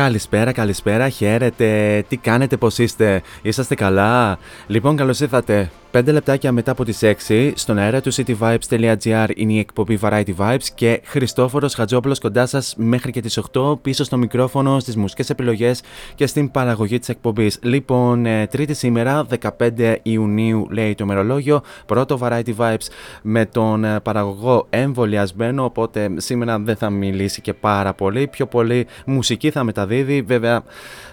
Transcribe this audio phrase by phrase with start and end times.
[0.00, 2.02] Καλησπέρα, καλησπέρα, χαίρετε.
[2.08, 4.38] Τι κάνετε, πώς είστε, είσαστε καλά.
[4.66, 5.70] Λοιπόν, καλώς ήρθατε.
[5.92, 10.64] 5 λεπτάκια μετά από τις 6 στον αέρα του cityvibes.gr είναι η εκπομπή Variety Vibes
[10.74, 15.82] και Χριστόφορος Χατζόπουλος κοντά σας μέχρι και τις 8 πίσω στο μικρόφωνο, στις μουσικές επιλογές
[16.14, 17.58] και στην παραγωγή της εκπομπής.
[17.62, 21.62] Λοιπόν, ε, Τρίτη σήμερα, 15 Ιουνίου, λέει το μερολόγιο.
[21.86, 22.86] Πρώτο Variety Vibes
[23.22, 25.64] με τον ε, παραγωγό εμβολιασμένο.
[25.64, 28.26] Οπότε σήμερα δεν θα μιλήσει και πάρα πολύ.
[28.26, 30.22] Πιο πολύ μουσική θα μεταδίδει.
[30.22, 30.62] Βέβαια,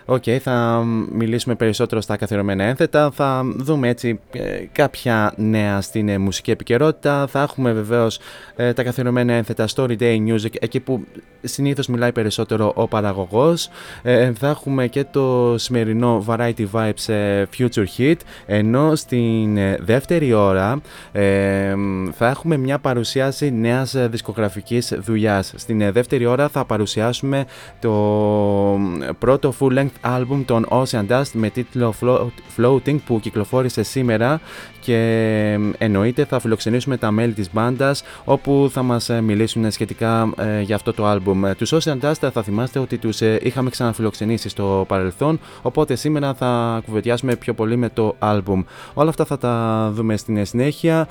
[0.06, 3.12] οκ, θα μιλήσουμε περισσότερο στα καθιερωμένα ένθετα.
[3.12, 7.28] Θα δούμε έτσι ε, κάποια νέα στην ε, μουσική επικαιρότητα.
[7.28, 8.19] Θα έχουμε βεβαίως
[8.55, 11.05] ε, τα καθιερωμένα ένθετα Story Day Music, εκεί που
[11.41, 13.69] συνήθως μιλάει περισσότερο ο παραγωγός.
[14.01, 20.33] Ε, θα έχουμε και το σημερινό Variety Vibes ε, Future Hit, ενώ στην ε, δεύτερη
[20.33, 21.73] ώρα ε,
[22.13, 25.53] θα έχουμε μια παρουσίαση νέας ε, δισκογραφικής δουλειάς.
[25.55, 27.46] Στην ε, δεύτερη ώρα θα παρουσιάσουμε
[27.79, 27.93] το
[29.02, 32.28] ε, πρώτο full-length album των Ocean Dust με τίτλο Float-
[32.58, 34.41] Floating που κυκλοφόρησε σήμερα
[34.87, 40.34] και ε, εννοείται θα φιλοξενήσουμε τα μέλη της μπάντας όπου θα μας ε, μιλήσουν σχετικά
[40.37, 41.45] ε, για αυτό το άλμπουμ.
[41.45, 46.34] Ε, Τους Ocean Dust θα θυμάστε ότι τους ε, είχαμε ξαναφιλοξενήσει στο παρελθόν οπότε σήμερα
[46.34, 48.63] θα κουβεντιάσουμε πιο πολύ με το άλμπουμ.
[48.93, 51.07] Όλα αυτά θα τα δούμε στην συνέχεια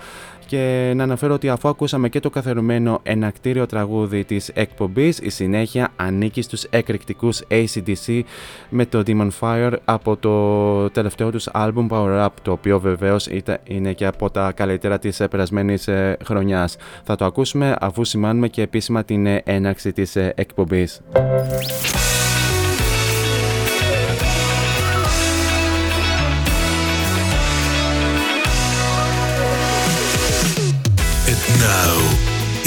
[0.47, 5.89] και να αναφέρω ότι αφού ακούσαμε και το καθερωμένο ενακτήριο τραγούδι της εκπομπής η συνέχεια
[5.97, 8.21] ανήκει στους εκρηκτικούς ACDC
[8.69, 13.59] με το Demon Fire από το τελευταίο τους άλμπουμ Power Up το οποίο βεβαίως ήταν-
[13.65, 16.77] είναι και από τα καλύτερα της ε, περασμένης ε, χρονιάς.
[17.05, 21.01] Θα το ακούσουμε αφού σημάνουμε και επίσημα την ε, έναρξη της ε, εκπομπής.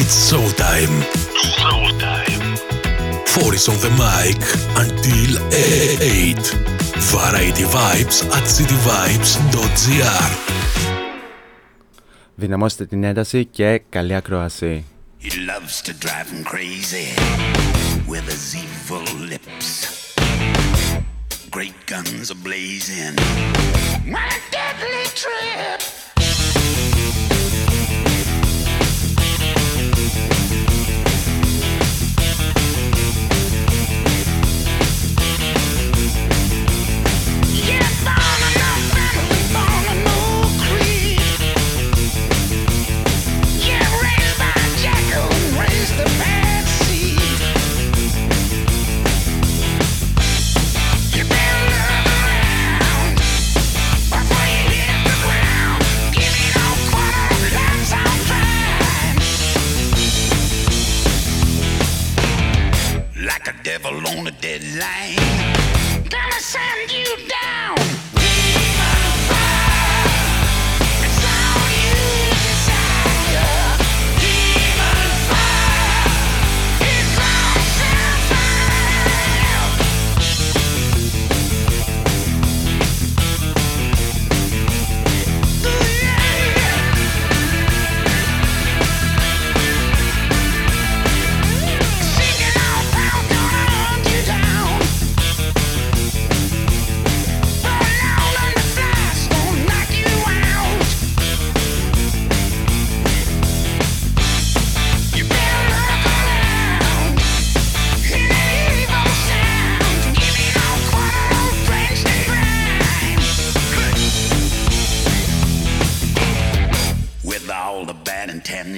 [0.01, 0.95] it's showtime.
[1.59, 2.43] Showtime.
[3.33, 4.41] Four is on the mic
[4.83, 6.39] until 8.
[7.15, 10.31] Variety Vibes at cityvibes.gr.
[12.35, 14.85] Δυναμώστε την ένταση και καλή ακρόαση.
[15.21, 17.09] He loves to drive him crazy
[18.13, 20.15] with his evil lips.
[21.51, 23.15] Great guns are blazing.
[24.17, 25.98] My deadly trip.
[63.70, 65.16] Devil on a deadline,
[66.10, 66.99] gonna send you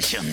[0.01, 0.30] Christian.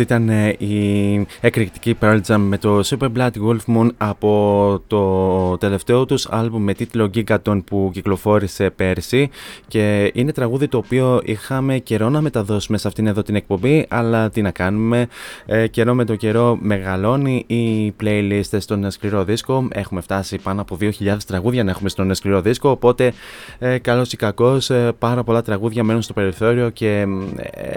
[0.00, 5.58] Αυτή ήταν ε, η εκρηκτική Pearl Jam με το Super Blood Wolf Moon από το
[5.58, 9.30] τελευταίο τους άλμπουμ με τίτλο Gigaton που κυκλοφόρησε πέρσι.
[9.68, 14.30] Και είναι τραγούδι το οποίο είχαμε καιρό να μεταδώσουμε σε αυτήν εδώ την εκπομπή αλλά
[14.30, 15.06] τι να κάνουμε,
[15.46, 19.68] ε, καιρό με το καιρό μεγαλώνει η playlist στον σκληρό δίσκο.
[19.72, 23.12] Έχουμε φτάσει πάνω από 2.000 τραγούδια να έχουμε στον σκληρό δίσκο οπότε
[23.58, 27.06] ε, καλός ή κακός ε, πάρα πολλά τραγούδια μένουν στο περιθώριο και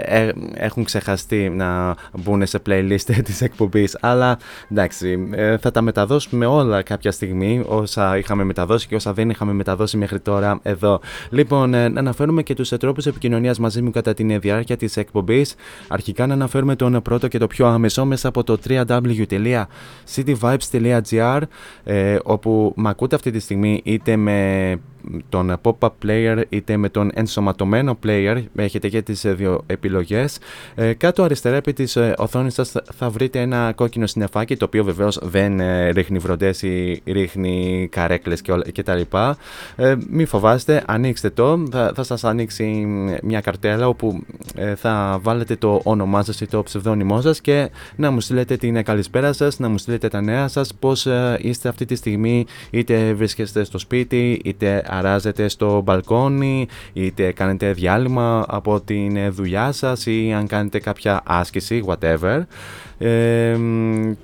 [0.04, 3.96] ε, έχουν ξεχαστεί να μπουν σε playlist της εκπομπής.
[4.00, 4.38] Αλλά
[4.70, 9.52] εντάξει ε, θα τα μεταδώσουμε όλα κάποια στιγμή όσα είχαμε μεταδώσει και όσα δεν είχαμε
[9.52, 11.00] μεταδώσει μέχρι τώρα εδώ.
[11.30, 15.54] Λοιπόν ε, να αναφέρουμε και τους τρόπους επικοινωνίας μαζί μου κατά την διάρκεια της εκπομπής.
[15.88, 21.40] Αρχικά να αναφέρουμε τον πρώτο και το πιο άμεσο μέσα από το www.cityvibes.gr
[21.84, 24.78] ε, όπου με ακούτε αυτή τη στιγμή είτε με
[25.28, 30.38] τον pop-up player είτε με τον ενσωματωμένο player έχετε και τις δύο επιλογές.
[30.74, 34.84] Ε, κάτω αριστερά επί της ε, οθόνης σας θα βρείτε ένα κόκκινο συννεφάκι το οποίο
[34.84, 39.36] βεβαίως δεν ε, ρίχνει βροντές ή ρίχνει καρέκλες και, όλα, και τα λοιπά.
[39.76, 41.66] Ε, μη φοβάστε ανοίξτε το.
[41.70, 42.64] Θα, θα σας ανοίξει
[43.22, 44.22] μια καρτέλα όπου
[44.54, 48.84] ε, θα βάλετε το όνομά σας ή το ψευδόνυμό σας και να μου στείλετε την
[48.84, 51.06] καλησπέρα σας να μου στείλετε τα νέα σας πως
[51.38, 58.44] είστε αυτή τη στιγμή είτε βρίσκεστε στο σπίτι είτε αράζετε στο μπαλκόνι είτε κάνετε διάλειμμα
[58.48, 62.42] από την δουλειά σας ή αν κάνετε κάποια άσκηση, whatever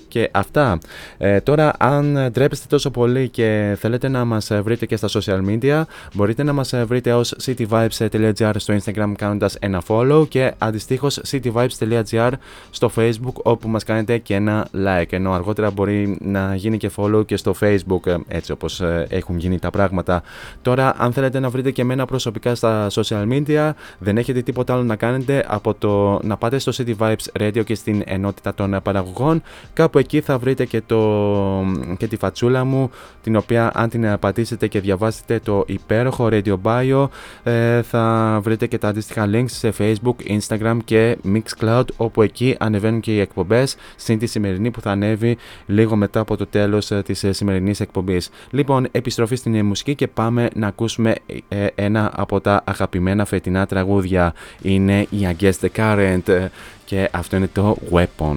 [0.09, 0.79] και αυτά.
[1.19, 5.83] Ε, τώρα, αν ντρέπεστε τόσο πολύ και θέλετε να μας βρείτε και στα social media,
[6.15, 12.31] μπορείτε να μας βρείτε ως cityvibes.gr στο Instagram κάνοντας ένα follow και αντιστοίχως cityvibes.gr
[12.71, 15.13] στο Facebook όπου μας κάνετε και ένα like.
[15.13, 19.39] Ενώ αργότερα μπορεί να γίνει και follow και στο Facebook ε, έτσι όπως ε, έχουν
[19.39, 20.23] γίνει τα πράγματα.
[20.63, 24.83] Τώρα, αν θέλετε να βρείτε και εμένα προσωπικά στα social media, δεν έχετε τίποτα άλλο
[24.83, 29.43] να κάνετε από το να πάτε στο City Vibes Radio και στην ενότητα των παραγωγών.
[29.73, 31.01] Κάπου εκεί θα βρείτε και, το,
[31.97, 32.91] και τη φατσούλα μου,
[33.23, 37.09] την οποία αν την πατήσετε και διαβάσετε το υπέροχο Radio Bio,
[37.43, 43.01] ε, θα βρείτε και τα αντίστοιχα links σε Facebook, Instagram και Mixcloud, όπου εκεί ανεβαίνουν
[43.01, 45.37] και οι εκπομπές, συν τη σημερινή που θα ανέβει
[45.67, 48.31] λίγο μετά από το τέλος ε, της ε, σημερινής εκπομπής.
[48.51, 51.15] Λοιπόν, επιστροφή στην μουσική και πάμε να ακούσουμε
[51.75, 54.35] ένα από τα αγαπημένα φετινά τραγούδια.
[54.63, 56.49] Είναι η Against the Current
[56.85, 58.37] και αυτό είναι το Weapon.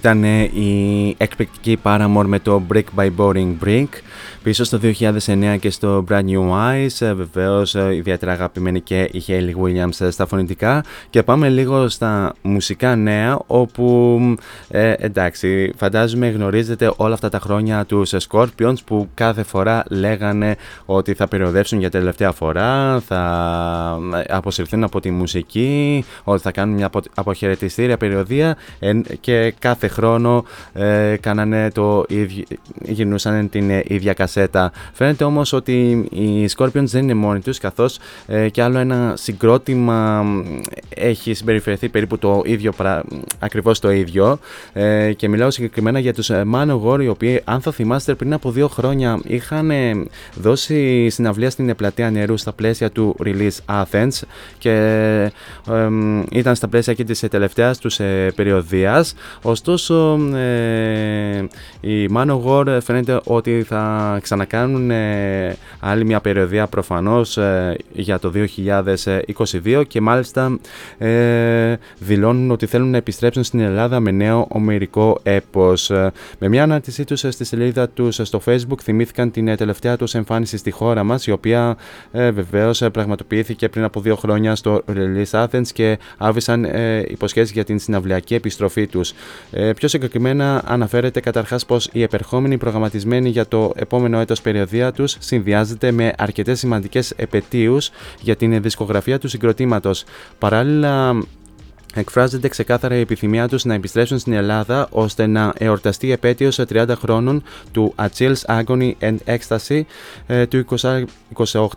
[0.00, 3.88] Ήταν ε, η εκπληκτική Paramore με το Brick by Boring Brick
[4.50, 7.06] πίσω στο 2009 και στο Brand New Eyes.
[7.06, 10.84] Ε, Βεβαίως, ε, ιδιαίτερα αγαπημένη και η Hayley Williams στα φωνητικά.
[11.10, 14.18] Και πάμε λίγο στα μουσικά νέα, όπου
[14.68, 21.14] ε, εντάξει, φαντάζομαι γνωρίζετε όλα αυτά τα χρόνια τους Scorpions που κάθε φορά λέγανε ότι
[21.14, 27.96] θα περιοδεύσουν για τελευταία φορά, θα αποσυρθούν από τη μουσική, ότι θα κάνουν μια αποχαιρετιστήρια
[27.96, 28.56] περιοδία
[29.20, 32.44] και κάθε χρόνο ε, κάνανε το ίδιο,
[32.82, 34.72] γινούσαν την ίδια για κασέτα.
[34.92, 40.24] Φαίνεται όμως ότι οι Scorpions δεν είναι μόνοι τους καθώς ε, και άλλο ένα συγκρότημα
[40.88, 42.72] έχει συμπεριφερθεί περίπου το ίδιο,
[43.38, 44.38] ακριβώς το ίδιο
[44.72, 48.68] ε, και μιλάω συγκεκριμένα για τους Manowar οι οποίοι αν θα θυμάστε πριν από δύο
[48.68, 49.70] χρόνια είχαν
[50.34, 54.22] δώσει συναυλία στην πλατεία νερού στα πλαίσια του release Athens
[54.58, 54.72] και
[56.30, 61.44] ήταν στα πλαίσια και της τελευταίας τους ε, περιοδίας ωστόσο ε,
[61.80, 68.32] οι Manowar φαίνεται ότι θα ξανακάνουν ε, άλλη μια περιοδία προφανώς ε, για το
[69.64, 70.58] 2022 και μάλιστα
[70.98, 75.90] ε, δηλώνουν ότι θέλουν να επιστρέψουν στην Ελλάδα με νέο ομερικό έπος.
[76.38, 80.70] Με μια ανάρτησή τους στη σελίδα τους στο facebook θυμήθηκαν την τελευταία τους εμφάνιση στη
[80.70, 81.76] χώρα μας η οποία
[82.12, 87.64] ε, βεβαίως πραγματοποιήθηκε πριν από δύο χρόνια στο Release Athens και άβησαν ε, υποσχέσεις για
[87.64, 89.12] την συναυλιακή επιστροφή τους.
[89.50, 95.16] Ε, πιο συγκεκριμένα αναφέρεται καταρχάς πως η επερχόμενη προγραμματισμένη για το επόμενο έτος περιοδία τους
[95.18, 100.04] συνδυάζεται με αρκετές σημαντικές επαιτίους για την δισκογραφία του συγκροτήματος.
[100.38, 101.22] Παράλληλα
[101.94, 106.86] εκφράζεται ξεκάθαρα η επιθυμία τους να επιστρέψουν στην Ελλάδα ώστε να εορταστεί η επέτειος 30
[106.98, 109.80] χρόνων του A Chill's Agony and Ecstasy
[110.26, 110.64] ε, του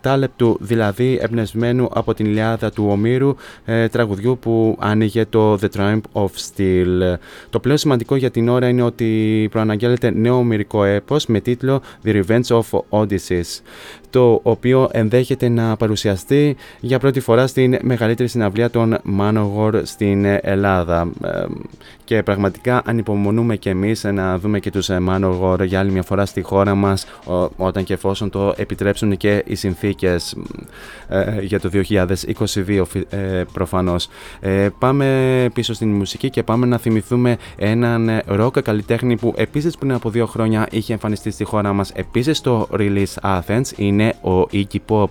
[0.01, 5.67] 28 λεπτού δηλαδή εμπνευσμένου από την Ιλιάδα του Ομήρου ε, τραγουδιού που άνοιγε το The
[5.77, 7.15] Triumph of Steel.
[7.49, 12.23] Το πλέον σημαντικό για την ώρα είναι ότι προαναγγέλλεται νέο ομυρικό έπος με τίτλο The
[12.23, 13.61] Revenge of Odysseus
[14.13, 21.11] το οποίο ενδέχεται να παρουσιαστεί για πρώτη φορά στην μεγαλύτερη συναυλία των Manowar στην Ελλάδα.
[22.13, 26.41] Και πραγματικά ανυπομονούμε και εμείς να δούμε και τους Manowar για άλλη μια φορά στη
[26.41, 27.05] χώρα μας
[27.55, 30.35] όταν και εφόσον το επιτρέψουν και οι συνθήκες
[31.07, 34.07] ε, για το 2022 ε, προφανώς.
[34.39, 39.93] Ε, πάμε πίσω στην μουσική και πάμε να θυμηθούμε έναν ροκ καλλιτέχνη που επίσης πριν
[39.93, 44.47] από δύο χρόνια είχε εμφανιστεί στη χώρα μας επίσης στο Release Athens είναι είναι ο
[44.51, 45.09] Iggy Pop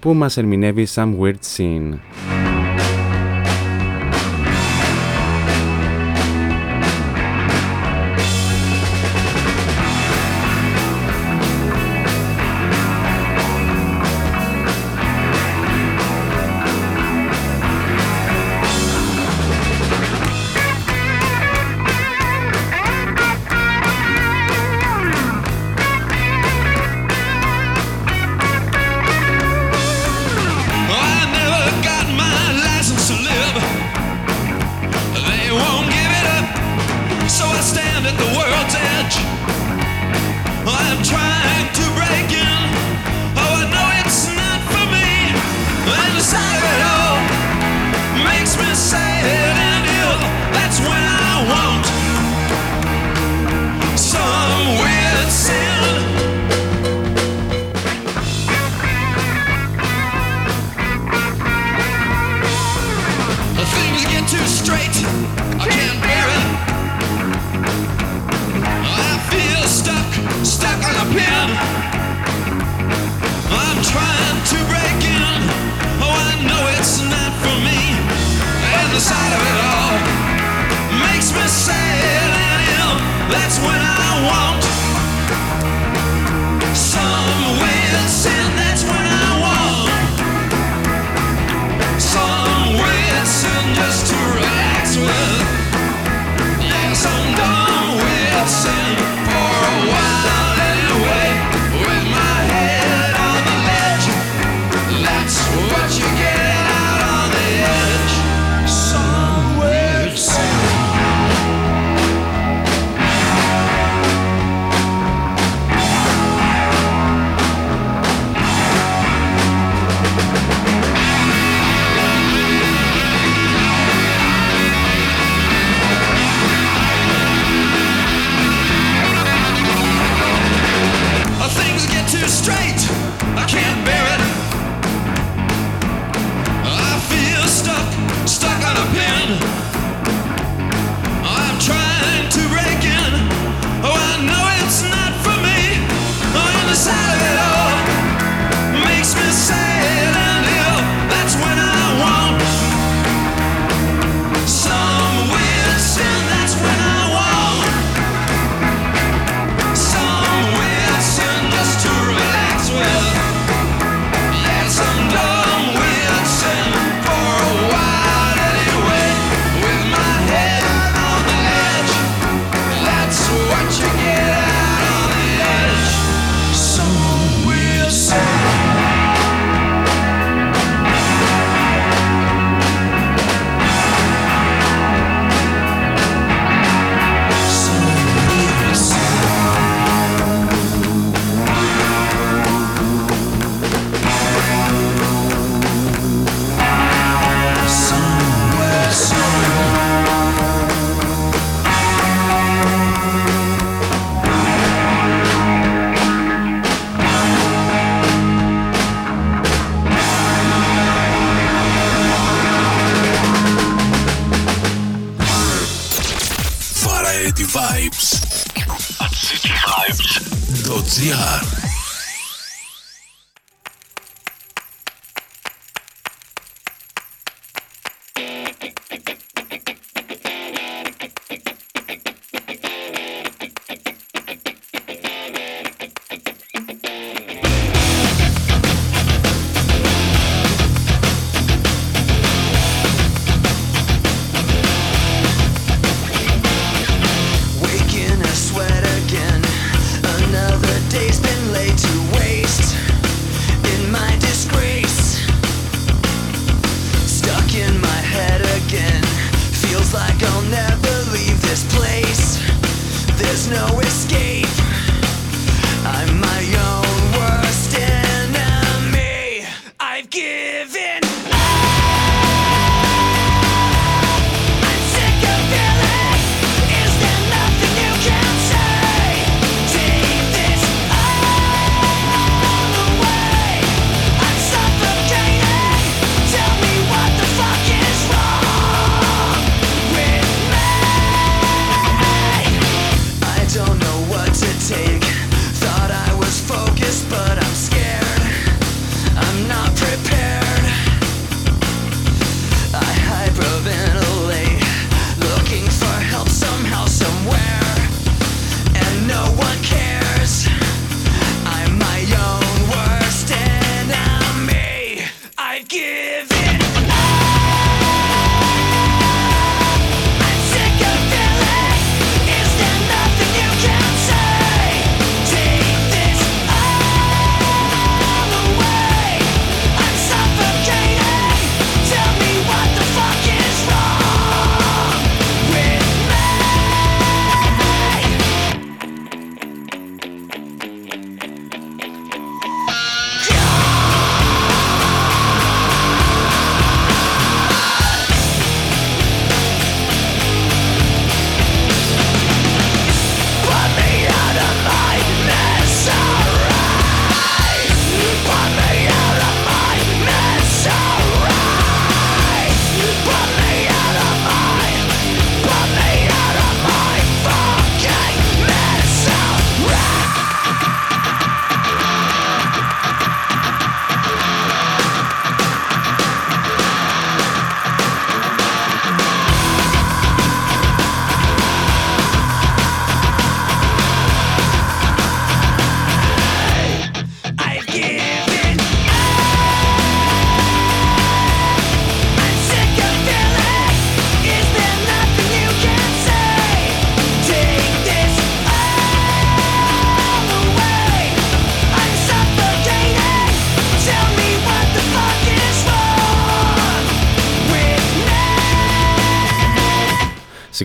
[0.00, 1.98] που μας ερμηνεύει Some Weird Scene.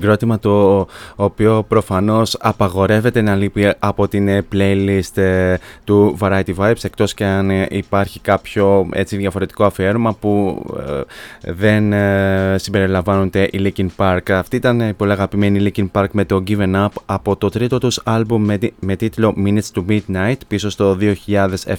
[0.03, 0.85] Συγκρότημα το
[1.23, 7.25] οποίο προφανώς απαγορεύεται να λείπει από την ε, playlist ε, του Variety Vibes εκτός και
[7.25, 10.63] αν ε, υπάρχει κάποιο έτσι διαφορετικό αφιέρωμα που
[11.41, 11.93] δεν
[12.55, 14.31] συμπεριλαμβάνονται η Linkin Park.
[14.31, 18.01] Αυτή ήταν η πολύ αγαπημένη Linkin Park με το Given Up από το τρίτο τους
[18.03, 20.97] άλμπουμ με, με τίτλο Minutes to Midnight πίσω στο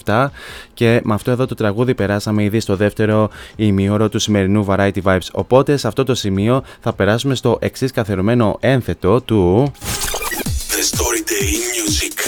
[0.05, 0.27] 2007
[0.75, 5.29] και με αυτό εδώ το τραγούδι περάσαμε ήδη στο δεύτερο ημιώρο του σημερινού Variety Vibes.
[5.33, 9.34] Οπότε σε αυτό το σημείο θα περάσουμε στο εξής καθιερωμένο ένθετο του.
[9.35, 12.21] The Story Day Music.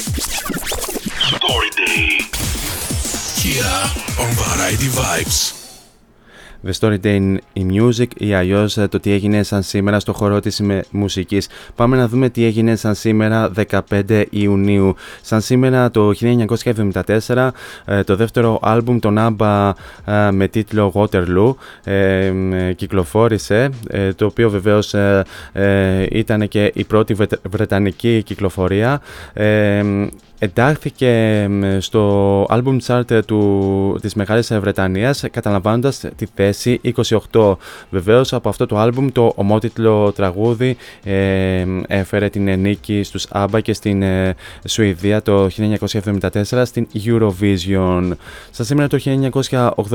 [1.38, 2.18] Story Day.
[3.40, 3.62] Here
[4.18, 5.55] on Variety Vibes.
[6.66, 10.40] The Story Day in Music ή αλλιώς ε, το τι έγινε σαν σήμερα στο χώρο
[10.40, 11.48] της μουσικής.
[11.74, 13.50] Πάμε να δούμε τι έγινε σαν σήμερα
[13.88, 14.94] 15 Ιουνίου.
[15.22, 16.12] Σαν σήμερα το
[17.26, 17.48] 1974
[17.84, 19.72] ε, το δεύτερο άλμπουμ των ABBA
[20.04, 21.54] ε, με τίτλο Waterloo
[22.76, 23.70] κυκλοφόρησε
[24.16, 24.94] το οποίο βεβαίως
[26.10, 27.16] ήταν και η πρώτη
[27.50, 29.00] βρετανική κυκλοφορία
[30.38, 36.80] εντάχθηκε στο album chart του, της Μεγάλης Βρετανίας καταλαμβάνοντας τη θέση
[37.30, 37.56] 28.
[37.90, 43.72] Βεβαίως από αυτό το album το ομότιτλο τραγούδι ε, έφερε την νίκη στους ABBA και
[43.72, 44.34] στην ε,
[44.68, 45.48] Σουηδία το
[45.90, 48.10] 1974 στην Eurovision.
[48.50, 48.98] Στα σήμερα το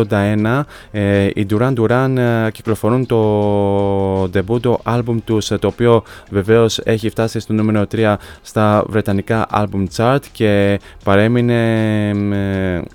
[0.10, 7.10] 1981 ε, οι Duran Duran ε, κυκλοφορούν το debut album τους το οποίο βεβαίως έχει
[7.10, 12.86] φτάσει στο νούμερο 3 στα βρετανικά album chart και παρέμεινε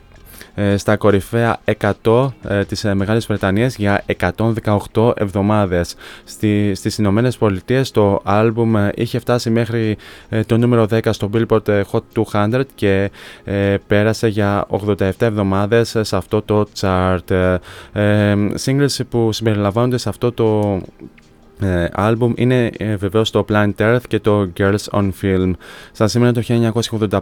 [0.77, 1.59] στα κορυφαία
[2.03, 2.29] 100
[2.69, 4.05] της Μεγάλης Βρετανίας για
[4.93, 5.95] 118 εβδομάδες.
[6.25, 9.97] Στη, στις Ηνωμένες Πολιτείες το άλμπουμ είχε φτάσει μέχρι
[10.47, 13.11] το νούμερο 10 στο Billboard Hot 200 και
[13.87, 17.57] πέρασε για 87 εβδομάδες σε αυτό το chart.
[18.65, 21.26] Singles που συμπεριλαμβάνονται σε αυτό το ε,
[21.61, 25.51] ε, άλμπουμ είναι βεβαίω βεβαίως το Planet Earth και το Girls on Film.
[25.93, 26.43] Στα σήμερα το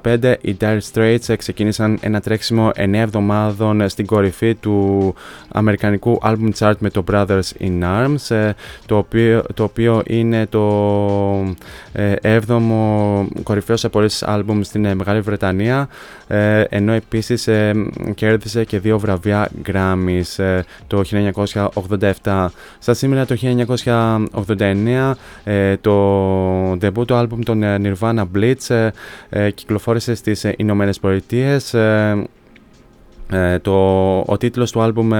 [0.05, 5.15] 1985 οι Dire Straits ξεκίνησαν ένα τρέξιμο 9 εβδομάδων στην κορυφή του
[5.49, 8.51] αμερικανικού αλμπουμ chart με το Brothers in Arms ε,
[8.87, 10.65] το οποίο, το οποίο είναι το
[11.93, 15.89] ε, 7ο κορυφαίο σε πολλές αλμπουμ στην Μεγάλη Βρετανία
[16.69, 17.49] ενώ επίσης
[18.15, 21.03] κέρδισε και δύο βραβεία Grammys το
[22.23, 22.47] 1987.
[22.79, 23.65] Στα σήμερα το 19
[24.49, 25.13] 89
[25.45, 28.91] ε, το debut του άλμπουμ των ε, Nirvana Blitz
[29.29, 31.75] ε, κυκλοφόρησε στις Ηνωμένες Πολιτείες.
[33.63, 35.11] το, ο τίτλος του άλμπουμ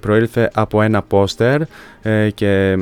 [0.00, 1.60] προήλθε από ένα πόστερ
[2.34, 2.76] και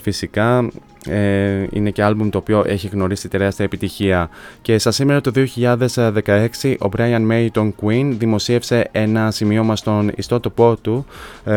[0.00, 0.68] φυσικά
[1.06, 4.30] ε, είναι και άλμπουμ το οποίο έχει γνωρίσει τεράστια επιτυχία.
[4.62, 10.76] Και στα σήμερα το 2016 ο Brian May των Queen δημοσίευσε ένα σημείωμα στον ιστότοπό
[10.76, 11.06] του
[11.44, 11.54] ε,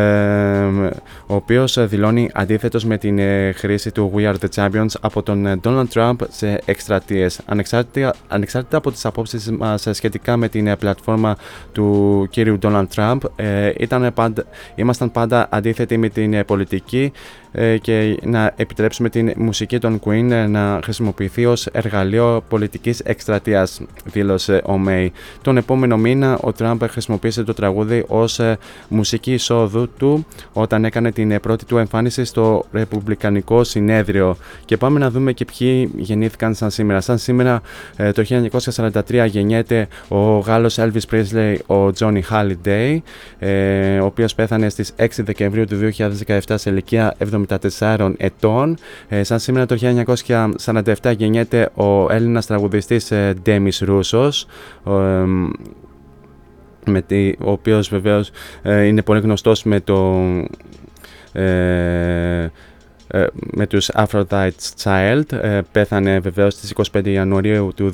[1.26, 5.60] ο οποίος δηλώνει αντίθετος με την ε, χρήση του We Are The Champions από τον
[5.64, 7.40] Donald Trump σε εκστρατείες.
[7.46, 11.36] Ανεξάρτητα, ανεξάρτητα από τις απόψεις μας σχετικά με την πλατφόρμα
[11.72, 13.18] του κύριου Donald Trump
[13.78, 14.44] ήταν πάντα,
[14.74, 17.12] ήμασταν πάντα αντίθετοι με την πολιτική
[17.45, 17.45] ε,
[17.80, 24.62] και να επιτρέψουμε την μουσική των Queen ε, να χρησιμοποιηθεί ως εργαλείο πολιτικής εκστρατείας, δήλωσε
[24.64, 25.12] ο Μέι.
[25.42, 31.12] Τον επόμενο μήνα ο Τραμπ χρησιμοποίησε το τραγούδι ως ε, μουσική εισόδου του όταν έκανε
[31.12, 34.36] την πρώτη του εμφάνιση στο Ρεπουμπλικανικό Συνέδριο.
[34.64, 37.00] Και πάμε να δούμε και ποιοι γεννήθηκαν σαν σήμερα.
[37.00, 37.60] Σαν σήμερα
[37.96, 38.24] το
[38.90, 42.98] 1943 γεννιέται ο Γάλλος Elvis Presley, ο Johnny Halliday,
[44.00, 45.90] ο οποίος πέθανε στις 6 Δεκεμβρίου του
[46.26, 47.14] 2017 σε ηλικία
[47.80, 48.76] 74 ετών.
[49.08, 49.76] Ε, σαν σήμερα το
[50.64, 54.46] 1947 γεννιέται ο Έλληνας τραγουδιστής ε, Ντέμις Ρούσος,
[56.86, 58.30] με τη, ο οποίος βεβαίως
[58.62, 60.24] ε, είναι πολύ γνωστός με το...
[63.08, 67.90] Ε, ε, με τους Aphrodite's Child ε, πέθανε βεβαίως στις 25 Ιανουαρίου του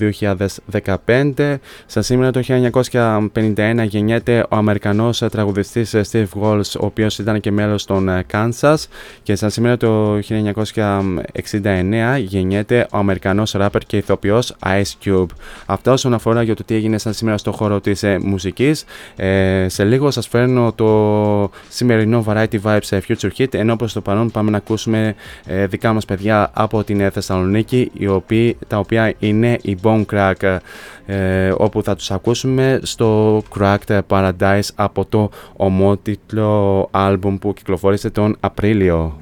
[0.76, 1.56] 2015
[1.86, 7.84] Στα σήμερα το 1951 γεννιέται ο Αμερικανός τραγουδιστής Steve Walsh ο οποίος ήταν και μέλος
[7.84, 8.74] των Kansas.
[9.22, 15.26] Και στα σήμερα το 1969 γεννιέται ο Αμερικανός rapper και ηθοποιός Ice Cube.
[15.66, 18.84] Αυτά όσον αφορά για το τι έγινε σαν σήμερα στο χώρο της μουσικής.
[19.16, 23.54] Ε, σε λίγο σας φέρνω το σημερινό Variety Vibes Future Hit.
[23.54, 25.01] Ενώ προς το παρόν πάμε να ακούσουμε
[25.46, 30.58] ε, δικά μας παιδιά από την Θεσσαλονίκη οι οποίοι, τα οποία είναι η Bone Crack
[31.06, 38.36] ε, όπου θα τους ακούσουμε στο Cracked Paradise από το ομότιτλο άλμπουμ που κυκλοφόρησε τον
[38.40, 39.20] Απρίλιο.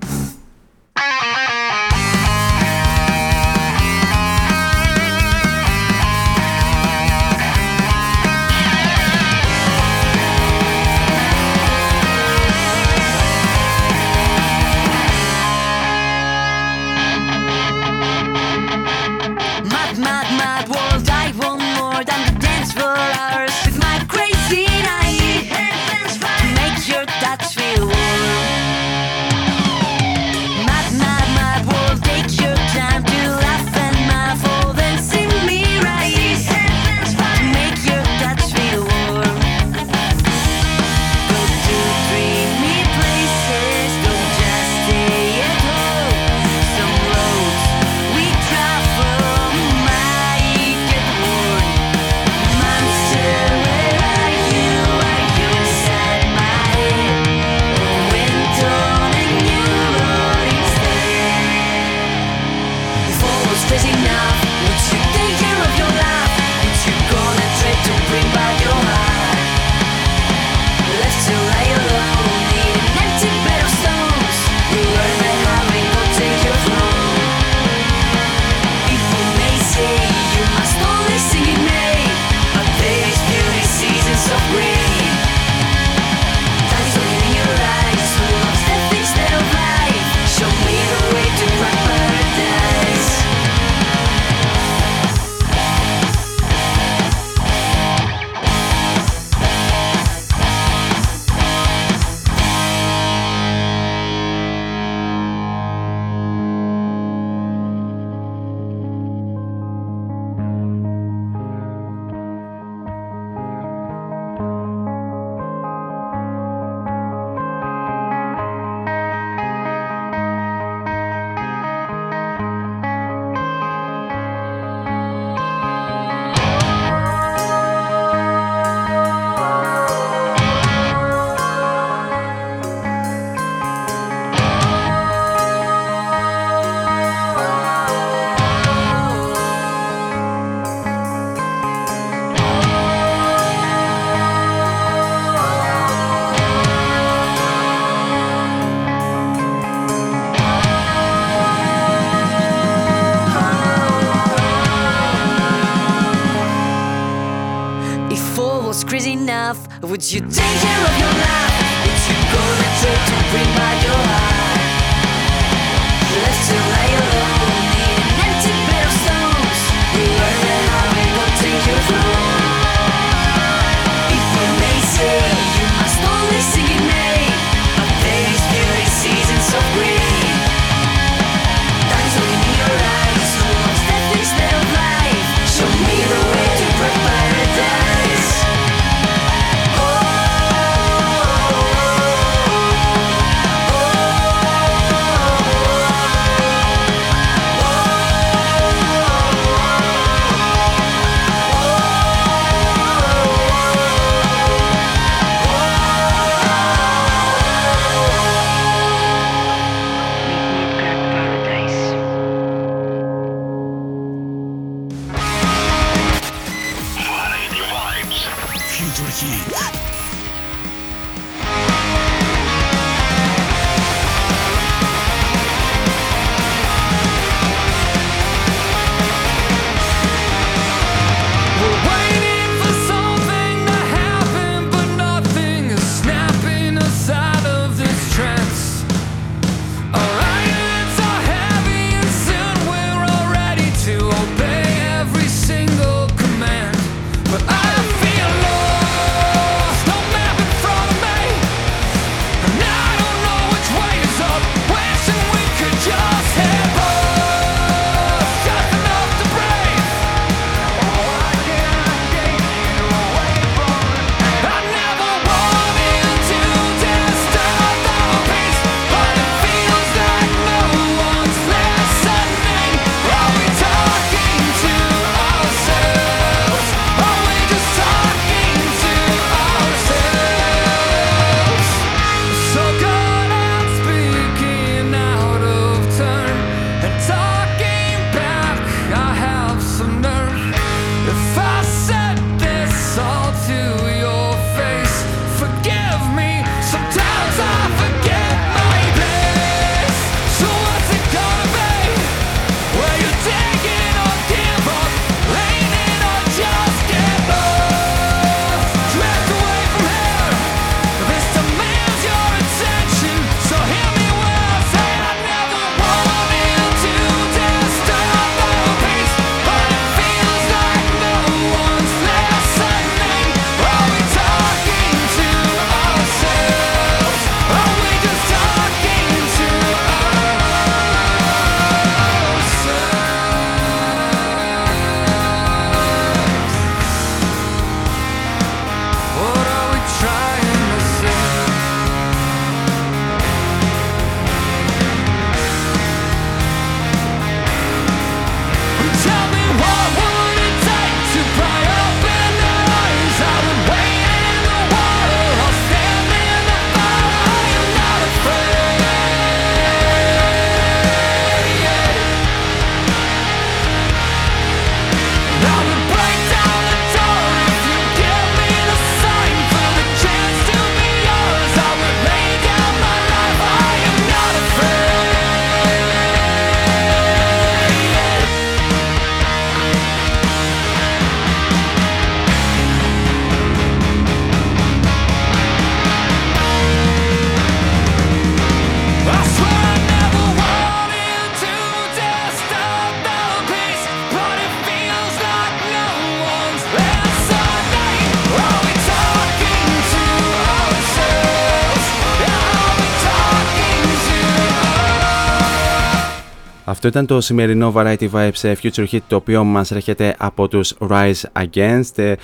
[406.83, 411.43] Αυτό ήταν το σημερινό Variety Vibes Future Hit το οποίο μας έρχεται από τους Rise
[411.43, 412.14] Against, ε,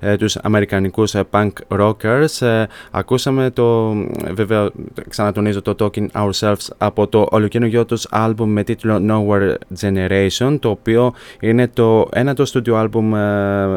[0.00, 2.64] ε, τους αμερικανικούς ε, punk rockers.
[2.90, 3.94] Ακούσαμε το,
[4.30, 4.70] βέβαια
[5.08, 11.14] ξανατονίζω το Talking Ourselves από το ολοκαινούργιο τους album με τίτλο Nowhere Generation το οποίο
[11.40, 13.12] είναι το ένατο studio album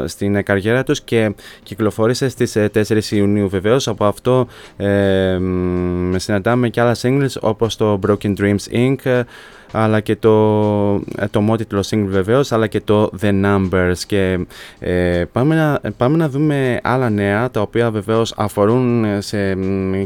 [0.06, 3.88] στην καριέρα τους και κυκλοφόρησε στις 4 Ιουνίου βεβαίως.
[3.88, 5.40] Από αυτό ε,
[6.16, 9.24] συναντάμε και άλλα singles όπως το Broken Dreams Inc.,
[9.72, 11.02] αλλά και το,
[11.32, 13.98] το μότιτλο single βεβαίως αλλά και το The Numbers.
[14.08, 14.40] Και
[14.80, 19.58] ε, πάμε, να, πάμε να δούμε άλλα νέα τα οποία βεβαίως αφορούν σε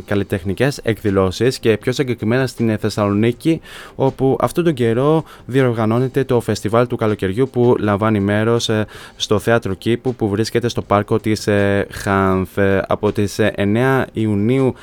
[0.06, 3.62] καλλιτεχνικές εκδηλώσεις και πιο συγκεκριμένα στην Θεσσαλονίκη
[3.96, 8.70] όπου αυτόν τον καιρό διοργανώνεται το φεστιβάλ του καλοκαιριού που λαμβάνει μέρος
[9.16, 11.48] στο Θέατρο Κήπου που βρίσκεται στο πάρκο της
[11.90, 12.60] Χάνθ.
[12.88, 14.74] Από τις 9 Ιουνίου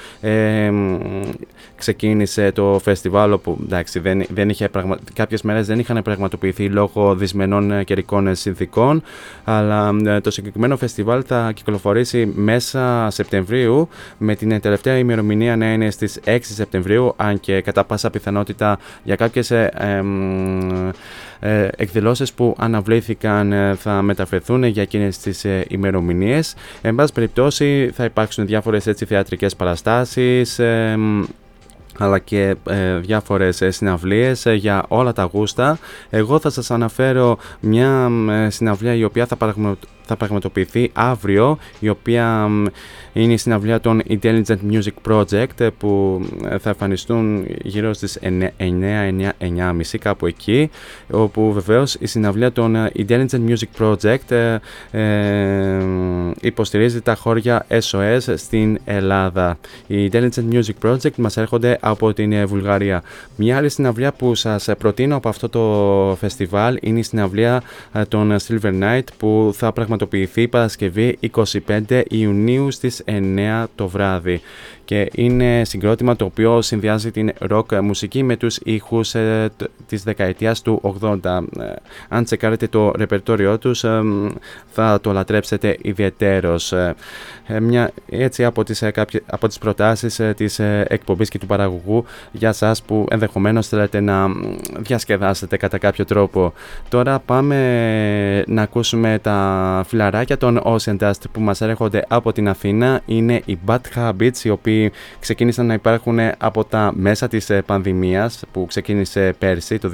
[1.80, 4.98] ξεκίνησε το φεστιβάλ όπου εντάξει, δεν, δεν είχε πραγμα...
[5.12, 9.02] κάποιες μέρες δεν είχαν πραγματοποιηθεί λόγω δυσμενών ε, καιρικών συνθήκων
[9.44, 15.90] αλλά ε, το συγκεκριμένο φεστιβάλ θα κυκλοφορήσει μέσα Σεπτεμβρίου με την τελευταία ημερομηνία να είναι
[15.90, 19.70] στις 6 Σεπτεμβρίου αν και κατά πάσα πιθανότητα για κάποιες ε,
[21.40, 26.54] ε, εκδηλώσεις που αναβλήθηκαν θα μεταφερθούν για εκείνες τις ε, ημερομηνίες.
[26.82, 30.60] Εν πάση περιπτώσει θα υπάρξουν διάφορες έτσι θεατρικές παραστάσεις,
[32.00, 35.78] αλλά και ε, διάφορες ε, συναυλίες ε, για όλα τα γούστα.
[36.10, 39.36] Εγώ θα σας αναφέρω μια ε, συναυλία η οποία θα,
[40.10, 42.48] θα πραγματοποιηθεί αύριο, η οποία
[43.12, 46.20] είναι η συναυλία των Intelligent Music Project που
[46.60, 48.18] θα εμφανιστούν γύρω στις
[48.58, 50.70] 9-9.30 κάπου εκεί
[51.10, 54.58] όπου βεβαίως η συναυλία των Intelligent Music Project
[54.90, 55.78] ε,
[56.40, 59.58] υποστηρίζει τα χώρια SOS στην Ελλάδα.
[59.86, 63.02] Οι Intelligent Music Project μας έρχονται από την Βουλγαρία.
[63.36, 67.62] Μια άλλη συναυλία που σας προτείνω από αυτό το φεστιβάλ είναι η συναυλία
[68.08, 69.98] των Silver Night που θα πραγματοποιηθεί
[70.48, 71.18] Παρασκευή
[71.66, 74.40] 25 Ιουνίου στις 9 το βράδυ
[74.90, 79.50] και είναι συγκρότημα το οποίο συνδυάζει την rock μουσική με τους ήχους ε,
[79.86, 81.22] της δεκαετίας του 80.
[81.24, 81.72] Ε,
[82.08, 84.02] αν τσεκάρετε το ρεπερτόριό τους ε,
[84.70, 86.72] θα το λατρέψετε ιδιαιτέρως.
[86.72, 86.94] Ε,
[87.60, 92.82] μια, έτσι από τις, κάποιες, από τις προτάσεις της εκπομπής και του παραγωγού για σας
[92.82, 94.26] που ενδεχομένως θέλετε να
[94.78, 96.52] διασκεδάσετε κατά κάποιο τρόπο.
[96.88, 103.00] Τώρα πάμε να ακούσουμε τα φιλαράκια των Ocean Dust που μας έρχονται από την Αθήνα.
[103.06, 104.79] Είναι οι Bad Habits οι οποίοι
[105.20, 109.90] ξεκίνησαν να υπάρχουν από τα μέσα της ε, πανδημίας που ξεκίνησε πέρσι το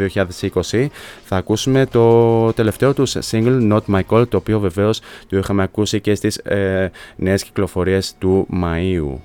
[0.71, 0.87] 2020.
[1.25, 6.01] Θα ακούσουμε το τελευταίο τους single Not My Call το οποίο βεβαίως το είχαμε ακούσει
[6.01, 9.19] και στις ε, νέες κυκλοφορίες του Μαΐου.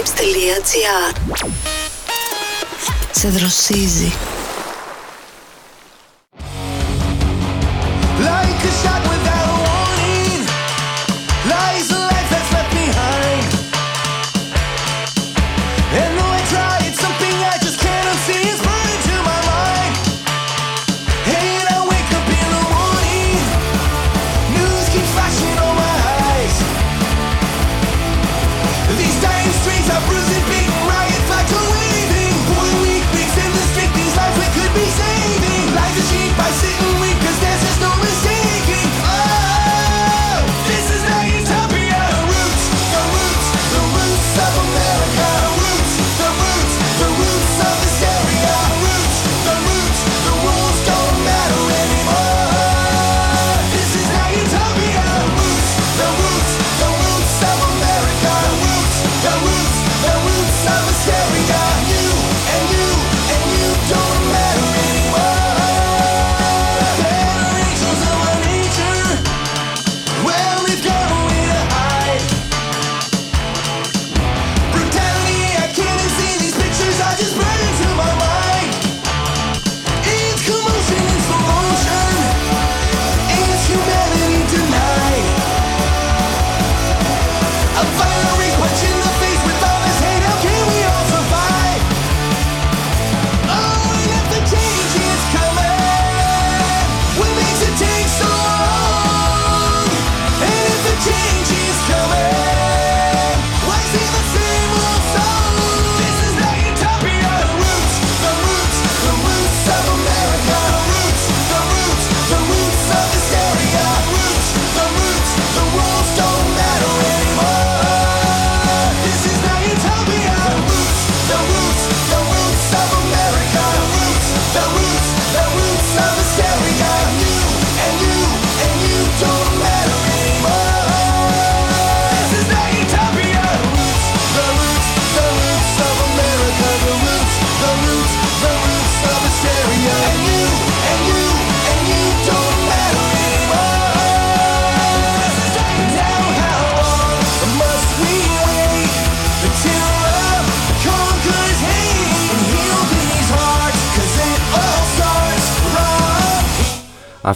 [0.00, 0.88] Βασίλιστε.
[3.10, 4.12] Σε δροσίζει.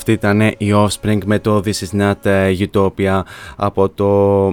[0.07, 3.23] Αυτή ήταν η Offspring με το This is not uh, Utopia
[3.57, 4.47] από το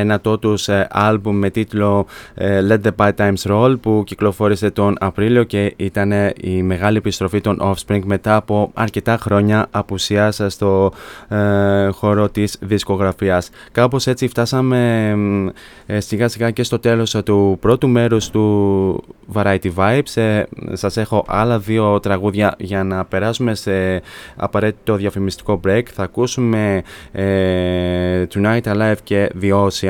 [0.00, 4.96] ένα τους ε, άλμπουμ με τίτλο ε, Let the Bad Times Roll που κυκλοφόρησε τον
[5.00, 10.92] Απρίλιο και ήταν η μεγάλη επιστροφή των Offspring μετά από αρκετά χρόνια απουσίας στο
[11.28, 13.50] ε, χώρο της δισκογραφίας.
[13.72, 15.12] Κάπως έτσι φτάσαμε
[15.86, 20.14] ε, σιγά σιγά και στο τέλος του πρώτου μέρους του Variety Vibes.
[20.14, 20.42] Ε,
[20.72, 24.02] σας έχω άλλα δύο τραγούδια για να περάσουμε σε
[24.36, 25.82] απαραίτητο διαφημιστικό break.
[25.92, 26.82] Θα ακούσουμε
[28.34, 29.89] Tonight Alive και The Ocean.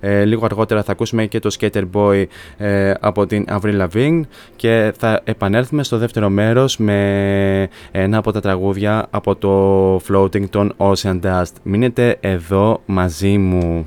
[0.00, 2.24] Ε, λίγο αργότερα θα ακούσουμε και το Skater Boy
[2.56, 4.20] ε, από την Avril Lavigne
[4.56, 10.74] και θα επανέλθουμε στο δεύτερο μέρος με ένα από τα τραγούδια από το Floating των
[10.76, 11.52] Ocean Dust.
[11.62, 13.86] Μείνετε εδώ μαζί μου.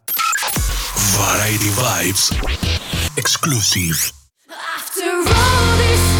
[1.21, 2.33] Variety Vibes.
[3.15, 4.11] Exclusive.
[4.49, 6.10] After all this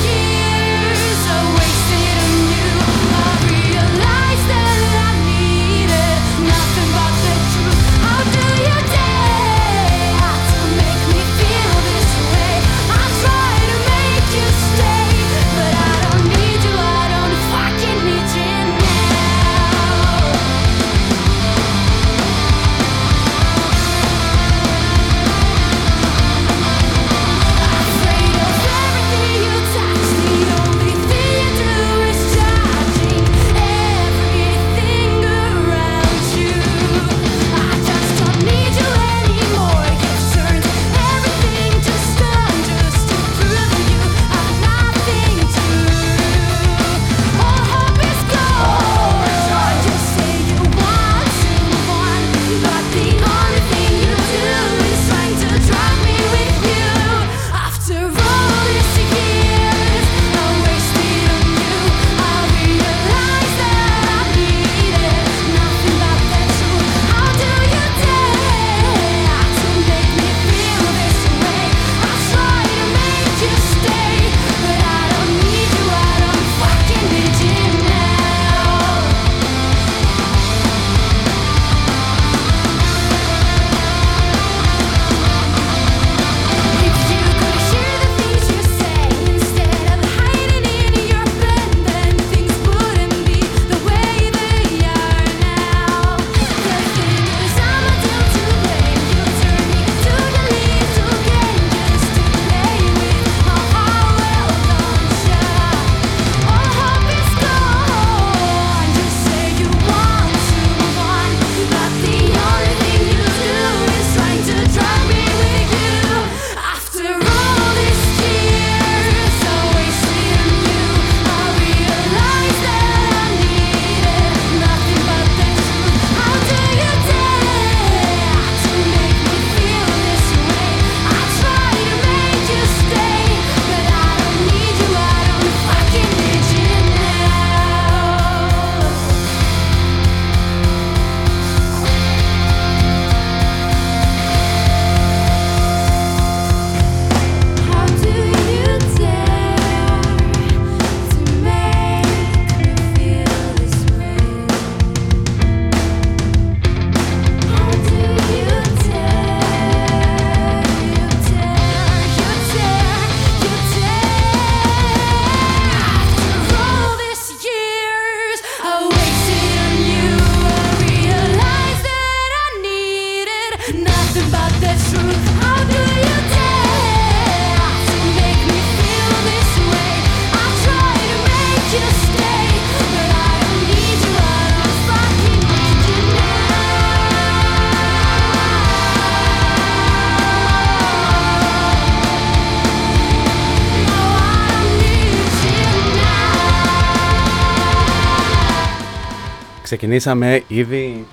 [199.71, 201.07] ξεκινήσαμε ήδη.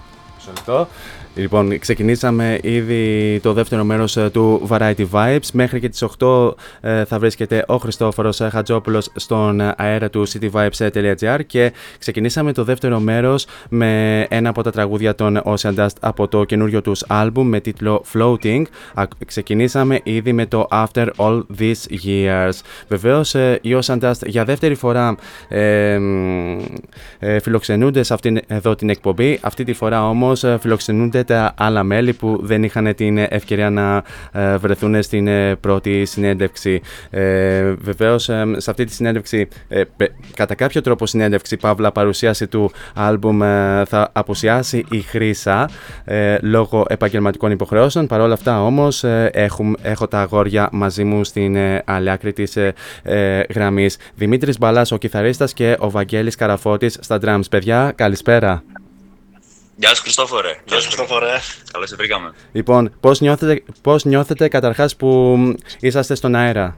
[0.44, 0.88] σωστό.
[1.38, 5.48] Λοιπόν, ξεκινήσαμε ήδη το δεύτερο μέρος ε, του Variety Vibes.
[5.52, 11.38] Μέχρι και τις 8 ε, θα βρίσκεται ο Χριστόφορος ε, Χατζόπουλος στον αέρα του cityvibes.gr
[11.46, 16.44] και ξεκινήσαμε το δεύτερο μέρος με ένα από τα τραγούδια των Ocean Dust από το
[16.44, 18.62] καινούριο τους album με τίτλο Floating.
[19.26, 22.52] Ξεκινήσαμε ήδη με το After All These Years.
[22.88, 25.16] Βεβαίως οι Ocean Dust για δεύτερη φορά
[25.48, 25.98] ε,
[27.18, 29.38] ε, φιλοξενούνται σε αυτήν εδώ την εκπομπή.
[29.42, 31.24] Αυτή τη φορά όμως φιλοξενούνται
[31.56, 34.02] άλλα μέλη που δεν είχαν την ευκαιρία να
[34.32, 36.80] ε, βρεθούν στην ε, πρώτη συνέντευξη.
[37.10, 42.46] Ε, βεβαίως ε, σε αυτή τη συνέντευξη, ε, πε- κατά κάποιο τρόπο συνέντευξη, παύλα παρουσίαση
[42.46, 45.68] του άλμπουμ ε, θα απουσιάσει η Χρύσα
[46.04, 48.06] ε, λόγω επαγγελματικών υποχρεώσεων.
[48.06, 52.32] Παρ' όλα αυτά όμως ε, έχουμε, έχω τα αγόρια μαζί μου στην ε, άλλη άκρη
[52.32, 52.72] της ε,
[53.02, 53.96] ε, γραμμής.
[54.14, 57.40] Δημήτρης Μπαλάς, ο κιθαρίστας και ο Βαγγέλης Καραφώτης στα drums.
[57.50, 58.62] Παιδιά, καλησπέρα.
[59.80, 60.56] Γεια σου Χριστόφορε.
[60.64, 61.26] Γεια σου, Χριστόφορε.
[61.72, 62.32] Καλώς σε βρήκαμε.
[62.52, 65.06] Λοιπόν, πώς νιώθετε, πώς νιώθετε καταρχάς που
[65.38, 66.76] μ, είσαστε στον αέρα;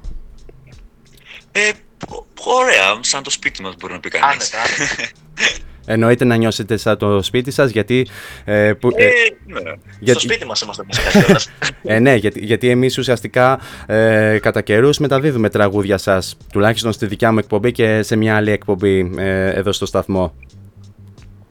[1.53, 1.61] Ε,
[2.09, 4.27] ω- ωραία, σαν το σπίτι μας μπορεί να πει κανείς.
[4.55, 5.03] Άνετα, άνετα.
[5.93, 8.07] Εννοείται να νιώσετε σαν το σπίτι σας γιατί...
[8.45, 9.11] Ε, που, ε, Ε,
[9.47, 9.61] ναι.
[10.01, 11.51] γιατί- Στο σπίτι μας είμαστε μουσικά κιόλας.
[11.83, 17.33] Ε, ναι, γιατί, γιατί εμείς ουσιαστικά ε, κατά καιρούς μεταδίδουμε τραγούδια σας, τουλάχιστον στη δικιά
[17.33, 20.35] μου εκπομπή και σε μια άλλη εκπομπή ε, εδώ στο σταθμό.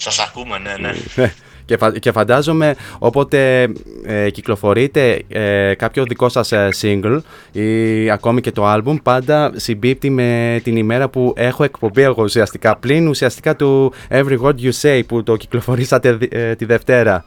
[0.01, 1.33] Σας ακούμε, ναι, ναι.
[1.65, 3.67] και, φα- και φαντάζομαι όποτε
[4.05, 7.21] ε, κυκλοφορείτε ε, κάποιο δικό σας ε, single
[7.51, 12.75] ή ακόμη και το album πάντα συμπίπτει με την ημέρα που έχω εκπομπή εγώ ουσιαστικά
[12.77, 17.25] πλην ουσιαστικά του Every Word You Say που το κυκλοφορήσατε δι- ε, τη Δευτέρα.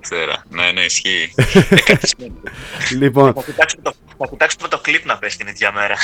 [0.00, 0.44] Δευτέρα.
[0.48, 1.34] Ναι, ναι, ισχύει.
[1.70, 2.34] Ε, κάτι σημαίνει.
[2.98, 5.94] λοιπόν, Θα κοιτάξουμε το, θα κοιτάξουμε το κλιπ να πες την ίδια μέρα.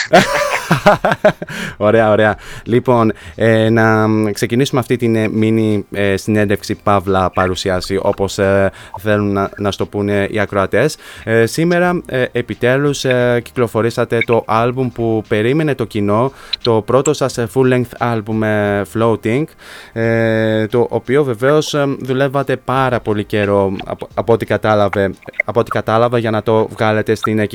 [1.86, 2.36] ωραία, ωραία.
[2.64, 8.72] Λοιπόν, ε, να μ, ξεκινήσουμε αυτή την ε, μίνι ε, συνέντευξη Παύλα παρουσίαση όπως ε,
[9.00, 10.96] θέλουν να, να στο πούνε οι ακροατές.
[11.24, 16.32] Ε, σήμερα ε, επιτέλους ε, κυκλοφορήσατε το άλμπουμ που περίμενε το κοινό,
[16.62, 19.44] το πρώτο σας ε, full-length άλμπουμ ε, Floating,
[19.92, 25.70] ε, το οποίο βεβαίως ε, δουλεύατε πάρα πολύ καιρό από, από, ό,τι κατάλαβε, από ό,τι
[25.70, 27.46] κατάλαβα για να το βγάλετε στην ε,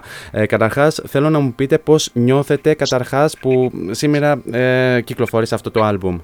[0.00, 0.02] κυκλοφορία.
[0.42, 5.82] Ε, καταρχάς θέλω να μου πείτε πώς νιώθετε καταρχάς που σήμερα ε, κυκλοφόρησε αυτό το
[5.82, 6.18] άλμπουμ.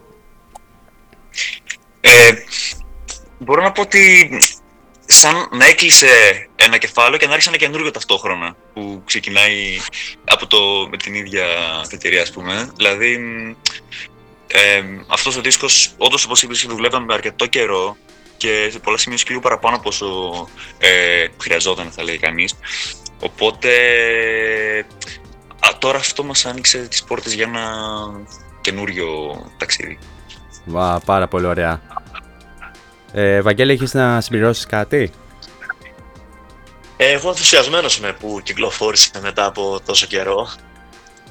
[2.01, 2.11] Ε,
[3.39, 4.31] μπορώ να πω ότι
[5.07, 6.07] σαν να έκλεισε
[6.57, 9.79] ένα κεφάλαιο και να άρχισε ένα καινούργιο ταυτόχρονα που ξεκινάει
[10.25, 11.45] από το, με την ίδια
[11.91, 12.71] εταιρεία ας πούμε.
[12.77, 13.55] Δηλαδή μ,
[14.47, 17.97] ε, αυτός ο δίσκος όντως όπως είπες δουλεύαμε αρκετό καιρό
[18.37, 20.07] και σε πολλά σημεία σκληρού παραπάνω από όσο
[20.79, 22.55] ε, χρειαζόταν θα λέει κανείς.
[23.21, 23.68] Οπότε
[25.61, 27.61] α, τώρα αυτό μας άνοιξε τις πόρτες για ένα
[28.61, 29.07] καινούριο
[29.59, 29.99] ταξίδι.
[30.64, 31.81] Βα, πάρα πολύ ωραία.
[33.12, 35.11] Ε, Βαγγέλη, έχεις να συμπληρώσεις κάτι;
[36.97, 40.49] Ε, Εγώ ενθουσιασμένος είμαι που κυκλοφόρησε μετά από τόσο καιρό.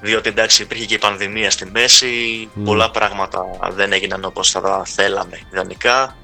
[0.01, 2.63] Διότι εντάξει υπήρχε και η πανδημία στη μέση, Μμ.
[2.63, 6.15] πολλά πράγματα δεν έγιναν όπως θα τα θέλαμε ιδανικά.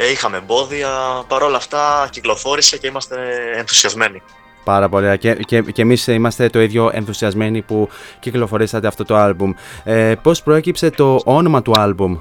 [0.00, 0.88] Ε, είχαμε εμπόδια,
[1.28, 3.16] παρόλα αυτά κυκλοφόρησε και είμαστε
[3.56, 4.22] ενθουσιασμένοι.
[4.64, 5.16] Πάρα πολύ ωραία.
[5.16, 7.88] Και, και, και εμείς είμαστε το ίδιο ενθουσιασμένοι που
[8.20, 9.52] κυκλοφορήσατε αυτό το άλμπουμ.
[9.84, 12.18] Ε, πώς προέκυψε το όνομα του άλμπουμ;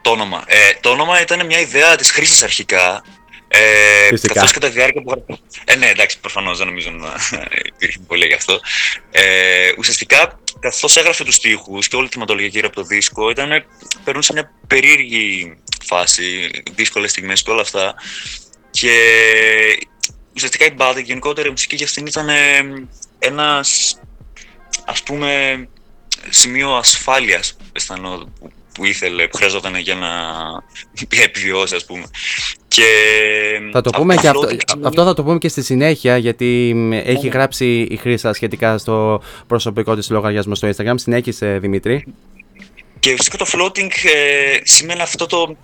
[0.00, 0.42] Το όνομα.
[0.46, 3.02] Ε, το όνομα ήταν μια ιδέα της χρήσης αρχικά.
[3.48, 4.34] Ε, Φυσικά.
[4.34, 5.42] καθώς κατά τη διάρκεια που γράφω.
[5.64, 7.08] Ε, ναι, εντάξει, προφανώς δεν νομίζω να
[7.74, 8.60] υπήρχε πολύ γι' αυτό.
[9.10, 9.22] Ε,
[9.78, 13.64] ουσιαστικά, καθώς έγραφε τους στίχους και όλη τη θεματολογία γύρω από το δίσκο, ήταν,
[14.04, 15.54] περνούσε μια περίεργη
[15.86, 17.94] φάση, δύσκολες στιγμές και όλα αυτά.
[18.70, 18.90] Και
[20.36, 22.34] ουσιαστικά η μπάντα, η γενικότερα η μουσική για αυτήν ήταν ε,
[23.18, 23.98] ένας,
[24.84, 25.28] ας πούμε,
[26.30, 30.08] σημείο ασφάλειας αισθανό, που, που ήθελε, που χρειαζόταν για να
[31.24, 32.04] επιβιώσει, ας πούμε.
[32.68, 32.82] Και
[33.72, 36.16] Θα το από πούμε και αυτό, floating ξεκινάει- αυτό θα το πούμε και στη συνέχεια
[36.16, 40.94] γιατί μ, έχει γράψει η Χρύσα σχετικά στο προσωπικό της λογαριασμό στο Instagram.
[40.94, 42.04] Συνέχισε Δημήτρη.
[43.04, 45.56] Και ουσιαστικά το floating ε, σημαίνει αυτό το,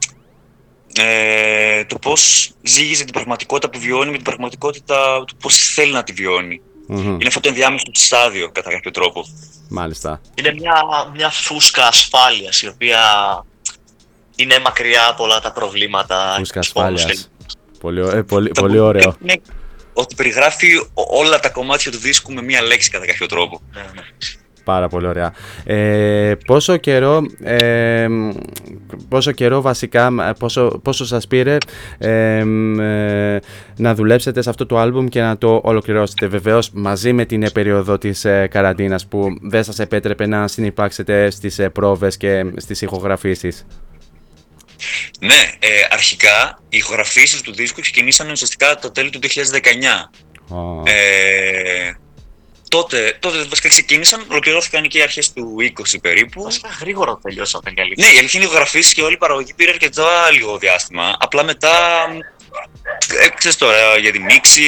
[0.97, 6.03] ε, το πώς ζήγιζε την πραγματικότητα που βιώνει με την πραγματικότητα του πώς θέλει να
[6.03, 6.61] τη βιώνει.
[6.86, 9.24] Μμμ, Είναι αυτό το ενδιάμεσο στάδιο κατά κάποιο τρόπο.
[9.68, 10.20] Μάλιστα.
[10.34, 10.74] Είναι μια,
[11.14, 13.01] μια φούσκα ασφάλειας η οποία
[14.36, 16.34] είναι μακριά από όλα τα προβλήματα.
[16.38, 17.30] Φούσκα τους πόνους ασφάλειας.
[17.80, 19.16] Πολύ, ω- ε, πολύ, Το πολύ που ωραίο.
[19.22, 19.41] είναι
[19.93, 23.61] ότι περιγράφει ο- όλα τα κομμάτια του δίσκου με μία λέξη κατά κάποιο τρόπο.
[23.72, 24.03] και- Ναι, ναι.
[24.65, 25.33] Πάρα πολύ ωραία.
[25.65, 28.31] Ε, πόσο καιρό, ε, μ,
[29.09, 31.57] πόσο καιρό βασικά, μ, πόσο, πόσο σας πήρε
[31.99, 33.41] ε, μ, ε,
[33.77, 37.51] να δουλέψετε σε αυτό το άλμπουμ και να το ολοκληρώσετε; Βεβαίως μαζί με την ε,
[37.51, 42.81] περίοδο της ε, καραντίνας που δεν σας επέτρεπε να συνυπάρξετε στις ε, πρόβες και στις
[42.82, 43.66] ηχογραφήσεις;
[45.20, 50.11] Ναι, ε, αρχικά οι ηχογραφήσεις του δίσκου ξεκινήσαν ουσιαστικά το τέλη του 2019.
[50.49, 51.93] Ω, Ε,
[52.70, 56.42] τότε, τότε βασικά ξεκίνησαν, ολοκληρώθηκαν και οι αρχές του 20 περίπου.
[56.42, 58.06] Βασικά γρήγορα τελειώσαμε και αλήθεια.
[58.06, 61.16] Ναι, η αλήθεια είναι οι ηχογραφήσεις και όλη η παραγωγή πήρε αρκετά λίγο διάστημα.
[61.18, 61.76] Απλά μετά,
[63.20, 64.62] ε, ξέρεις τώρα, για τη μίξη,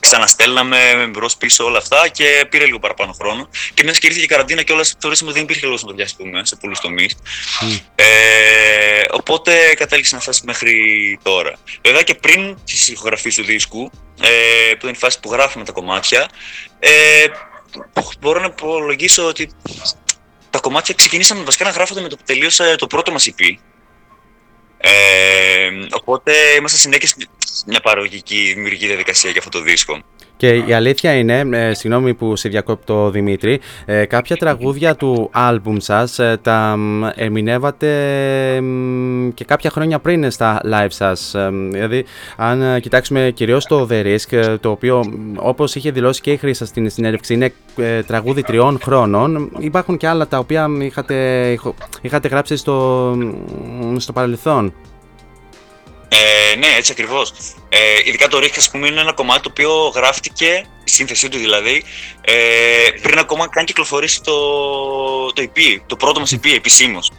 [0.00, 3.48] ξαναστέλναμε μπρος πίσω όλα αυτά και πήρε λίγο παραπάνω χρόνο.
[3.74, 5.88] Και μιας και ήρθε και η καραντίνα και όλα θεωρήσαμε ότι δεν υπήρχε λόγος να
[5.88, 7.16] το βιαστούμε σε πολλούς τομείς.
[7.94, 8.04] Ε,
[9.10, 10.74] οπότε κατέληξε να φτάσει μέχρι
[11.22, 11.52] τώρα.
[11.82, 15.72] Βέβαια και πριν της ηχογραφής του δίσκου, ε, που είναι η φάση που γράφουμε τα
[15.72, 16.28] κομμάτια,
[16.78, 17.24] ε,
[18.20, 19.50] μπορώ να υπολογίσω ότι
[20.50, 23.58] τα κομμάτια ξεκινήσαμε βασικά να γράφονται με το που τελείωσε το πρώτο μας EP.
[24.80, 27.16] Ε, οπότε είμαστε συνέχεια σε
[27.66, 30.02] μια παραγωγική δημιουργική διαδικασία για αυτό το δίσκο.
[30.38, 35.76] Και η αλήθεια είναι, ε, συγγνώμη που σε διακόπτω Δημήτρη, ε, κάποια τραγούδια του άλμπουμ
[35.78, 37.88] σας ε, τα μ, ερμηνεύατε
[38.60, 41.34] μ, και κάποια χρόνια πριν στα live σας.
[41.34, 42.04] Ε, δηλαδή,
[42.36, 46.32] αν ε, κοιτάξουμε κυρίως το The Risk, ε, το οποίο μ, όπως είχε δηλώσει και
[46.32, 50.80] η Χρύσα στην συνέντευξη είναι ε, τραγούδι τριών χρόνων, υπάρχουν και άλλα τα οποία μ,
[50.80, 52.74] είχατε, ηχο- είχατε γράψει στο,
[53.80, 54.72] μ, στο παρελθόν.
[56.10, 57.32] Ε, ναι, έτσι ακριβώς.
[57.68, 61.38] Ε, ειδικά το Ρίχ, ας πούμε, είναι ένα κομμάτι το οποίο γράφτηκε, η σύνθεσή του
[61.38, 61.84] δηλαδή,
[62.20, 62.32] ε,
[63.02, 64.32] πριν ακόμα καν κυκλοφορήσει το,
[65.32, 67.10] το EP, το πρώτο μας EP επισήμως.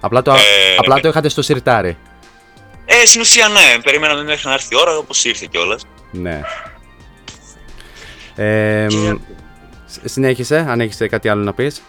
[0.00, 0.38] Απλά το, Ε,
[0.78, 1.96] απλά το είχατε στο σιρτάρι.
[2.84, 5.82] Ε, στην ουσία, ναι, περιμέναμε μέχρι να έρθει η ώρα, όπως ήρθε κιόλας.
[6.10, 6.40] Ναι.
[8.36, 9.14] Ε, μ,
[9.86, 11.82] σ- συνέχισε, αν έχεις κάτι άλλο να πεις.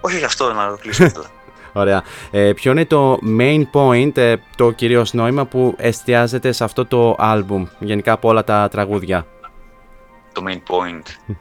[0.00, 1.10] Όχι γι' αυτό να το κλείσουμε.
[1.10, 1.30] τώρα.
[1.78, 2.02] Ωραία.
[2.30, 7.16] Ε, ποιο είναι το main point, ε, το κυρίως νόημα που εστιάζεται σε αυτό το
[7.18, 9.26] album, γενικά από όλα τα τραγούδια;
[10.32, 11.34] το main point.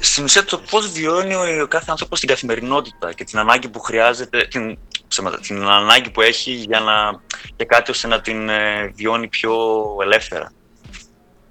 [0.00, 3.80] Στην ουσία, το πώς βιώνει ο, ο κάθε άνθρωπος την καθημερινότητα και την ανάγκη που
[3.80, 4.78] χρειάζεται, την,
[5.08, 7.20] ψέματα, την ανάγκη που έχει για, να,
[7.56, 9.54] για κάτι ώστε να την ε, βιώνει πιο
[10.02, 10.52] ελεύθερα.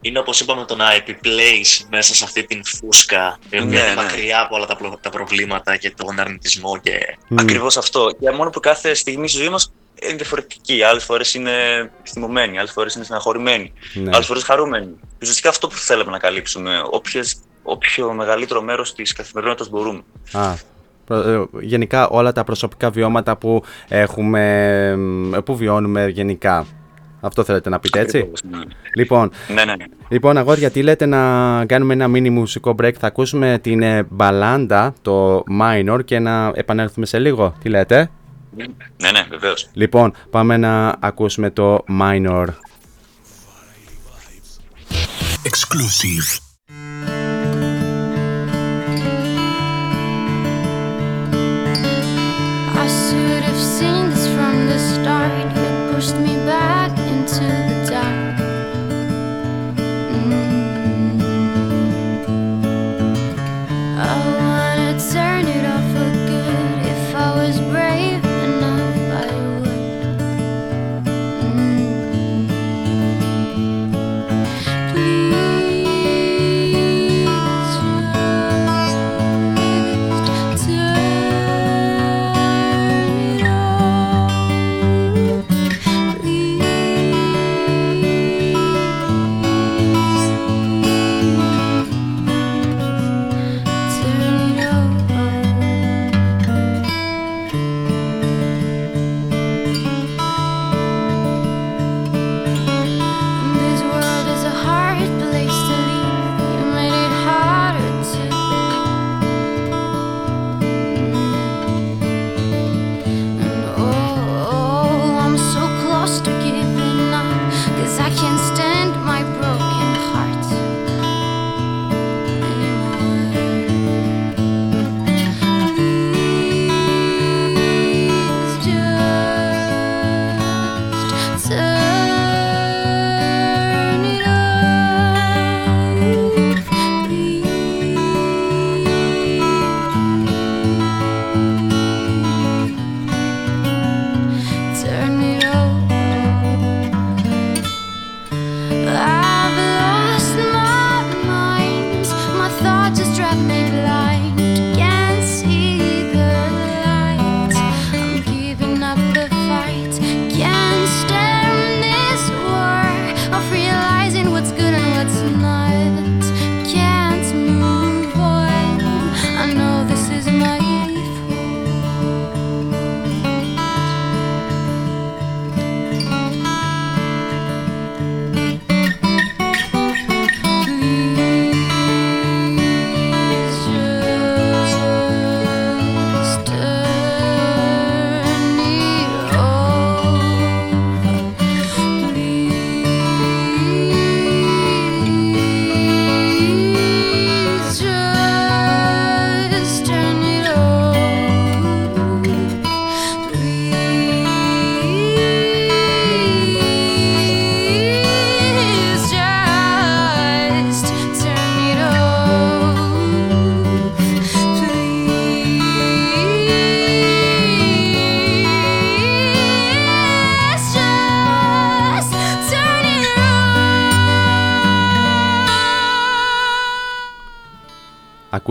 [0.02, 3.88] Είναι όπως είπαμε το να επιπλέεις μέσα σε αυτή την φούσκα, η οποία Ναι, είναι
[3.88, 3.96] ναι.
[3.96, 7.40] μακριά από όλα τα, προ- τα προβλήματα και τον αρνητισμό και Μμ.
[7.40, 8.12] Ακριβώς αυτό.
[8.20, 10.84] Και μόνο που κάθε στιγμή στη ζωή μας είναι διαφορετική.
[10.84, 11.52] Άλλες φορές είναι
[12.10, 14.10] θυμωμένη, άλλες φορές είναι στεναχωρημένη, Ναι.
[14.14, 14.90] άλλες φορές χαρούμενη.
[15.22, 20.02] Ουσιαστικά αυτό που θέλουμε να καλύψουμε, όποιες, όποιο μεγαλύτερο μέρος της καθημερινότητας μπορούμε.
[20.32, 20.54] Α,
[21.06, 26.66] προ- ε, γενικά όλα τα προσωπικά βιώματα που έχουμε, μ, που βιώνουμε γενικά.
[27.22, 28.60] Αυτό θέλετε να πείτε, έτσι; Ακριβώς, ναι.
[28.96, 29.86] Λοιπόν, Ναι, ναι, ναι.
[30.10, 34.94] λοιπόν, αγόρια, τι λέτε να κάνουμε ένα mini μουσικό break; Θα ακούσουμε την ε, μπαλάντα,
[35.02, 37.56] το minor και να επανέλθουμε σε λίγο.
[37.64, 38.10] Τι λέτε;
[38.56, 39.70] Ναι, ναι, βεβαίως.
[39.74, 42.46] Λοιπόν, πάμε να ακούσουμε το minor.
[45.44, 46.51] Exclusive.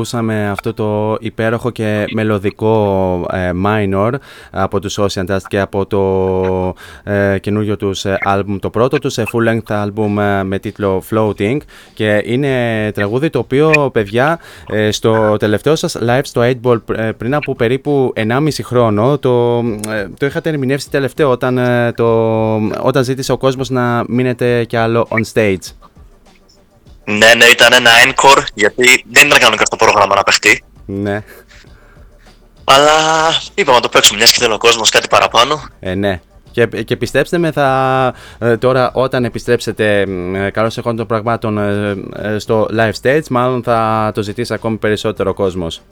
[0.01, 4.13] Ακούσαμε αυτό το υπέροχο και μελωδικό ε, minor
[4.51, 9.19] από τους Ocean Dust και από το ε, καινούριο τους ε, album, το πρώτο τους
[9.19, 11.57] ε, full length album ε, με τίτλο Floating
[11.95, 14.39] και είναι τραγούδι το οποίο παιδιά
[14.71, 19.19] ε, στο τελευταίο σας live στο 8 Ball πρ- ε, πριν από περίπου 1,5 χρόνο
[19.19, 19.59] το,
[19.89, 24.77] ε, το είχατε ερμηνεύσει τελευταίο όταν, ε, το, όταν ζήτησε ο κόσμος να μείνετε κι
[24.77, 25.80] άλλο on stage.
[27.05, 30.65] Ναι, ναι, ήταν ένα encore γιατί δεν ήταν κανονικά στο πρόγραμμα να παιχτεί.
[30.87, 31.23] Ναι.
[32.65, 32.93] Αλλά
[33.55, 35.63] είπαμε να το παίξουμε μιας και θέλει ο κόσμος κάτι παραπάνω.
[35.81, 36.21] Ε, ναι.
[36.51, 41.59] Και, και πιστέψτε με, θα, ε, τώρα όταν επιστρέψετε μ, ε, καλώς εχόντων των πραγμάτων
[41.59, 45.83] ε, ε, στο live stage, μάλλον θα το ζητήσει ακόμη περισσότερο ο κόσμος.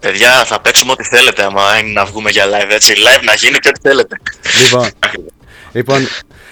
[0.00, 2.92] Παιδιά, θα παίξουμε ό,τι θέλετε άμα είναι να βγούμε για live έτσι.
[2.96, 4.16] Live να γίνει και ό,τι θέλετε.
[4.62, 4.88] Λοιπόν,
[5.74, 5.98] λοιπόν,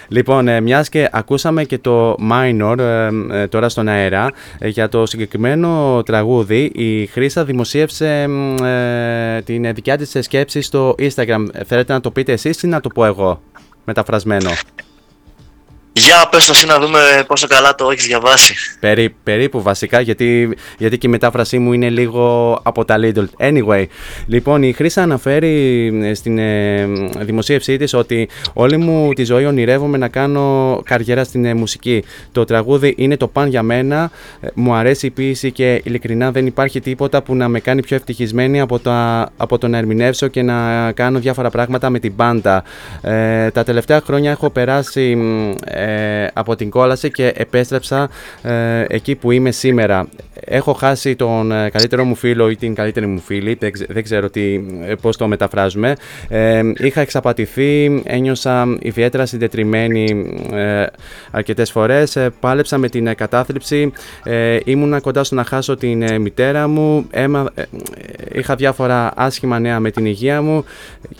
[0.08, 4.88] λοιπόν ε, μιας και ακούσαμε και το minor ε, ε, τώρα στον αέρα, ε, για
[4.88, 11.46] το συγκεκριμένο τραγούδι η Χρύσα δημοσίευσε μ, ε, την δικιά της σκέψη στο Instagram.
[11.52, 13.42] Ε, Θέλετε να το πείτε εσείς ή να το πω εγώ,
[13.84, 14.50] μεταφρασμένο;
[15.94, 18.54] Για πες το εσύ να δούμε πόσο καλά το έχεις διαβάσει.
[18.80, 23.24] Περί, περίπου βασικά, γιατί, γιατί και η μετάφρασή μου είναι λίγο από τα Lidl.
[23.38, 23.84] Anyway,
[24.26, 26.86] λοιπόν, η Χρύσα αναφέρει ε, στην ε,
[27.18, 32.04] δημοσίευσή της ότι όλη μου τη ζωή ονειρεύομαι να κάνω καριέρα στην ε, μουσική.
[32.32, 34.10] Το τραγούδι είναι το παν για μένα,
[34.40, 37.96] ε, μου αρέσει η ποίηση και ειλικρινά δεν υπάρχει τίποτα που να με κάνει πιο
[37.96, 42.64] ευτυχισμένη από, τα, από το να ερμηνεύσω και να κάνω διάφορα πράγματα με την μπάντα.
[43.02, 45.81] Ε, τα τελευταία χρόνια έχω περάσει μ, ε,
[46.32, 48.10] από την κόλαση και επέστρεψα
[48.42, 50.08] ε, εκεί που είμαι σήμερα.
[50.44, 54.02] Έχω χάσει τον ε, καλύτερο μου φίλο ή την καλύτερη μου φίλη, δεν, ξε- δεν
[54.02, 54.54] ξέρω τι,
[54.86, 55.96] ε, πώς το μεταφράζουμε.
[56.28, 60.86] Ε, είχα εξαπατηθεί, ένιωσα ιδιαίτερα συντετριμένη ε,
[61.30, 62.16] αρκετές φορές.
[62.16, 63.92] Ε, πάλεψα με την ε, κατάθλιψη,
[64.24, 67.66] ε, ήμουνα κοντά στο να χάσω την ε, μητέρα μου, Έμα, ε, ε,
[68.32, 70.64] είχα διάφορα άσχημα νέα με την υγεία μου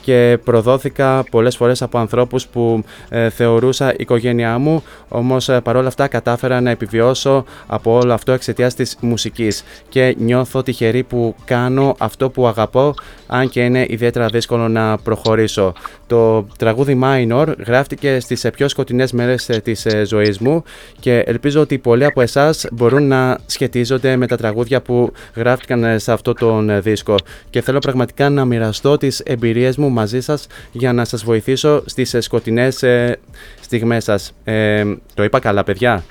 [0.01, 6.07] και προδόθηκα πολλές φορές από ανθρώπους που ε, θεωρούσα οικογένειά μου, όμως ε, παρόλα αυτά
[6.09, 12.30] κατάφερα να επιβιώσω από όλο αυτό εξαιτίας της μουσικής και νιώθω τυχερή που κάνω αυτό
[12.30, 12.94] που αγαπώ,
[13.26, 15.72] αν και είναι ιδιαίτερα δύσκολο να προχωρήσω.
[16.06, 20.62] Το τραγούδι Minor γράφτηκε στις ε, πιο σκοτεινές μέρες ε, της ε, ζωής μου
[21.01, 25.98] και ελπίζω ότι πολλοί από εσάς μπορούν να σχετίζονται με τα τραγούδια που γράφτηκαν ε,
[25.98, 27.14] σε αυτό τον ε, δίσκο
[27.51, 32.14] και θέλω πραγματικά να μοιραστώ τις εμπειρίες μου μαζί σας για να σας βοηθήσω στις
[32.14, 33.18] ε, σκοτεινές ε,
[33.60, 34.32] στιγμές σας.
[34.44, 34.84] Ε,
[35.14, 36.05] το είπα καλά παιδιά;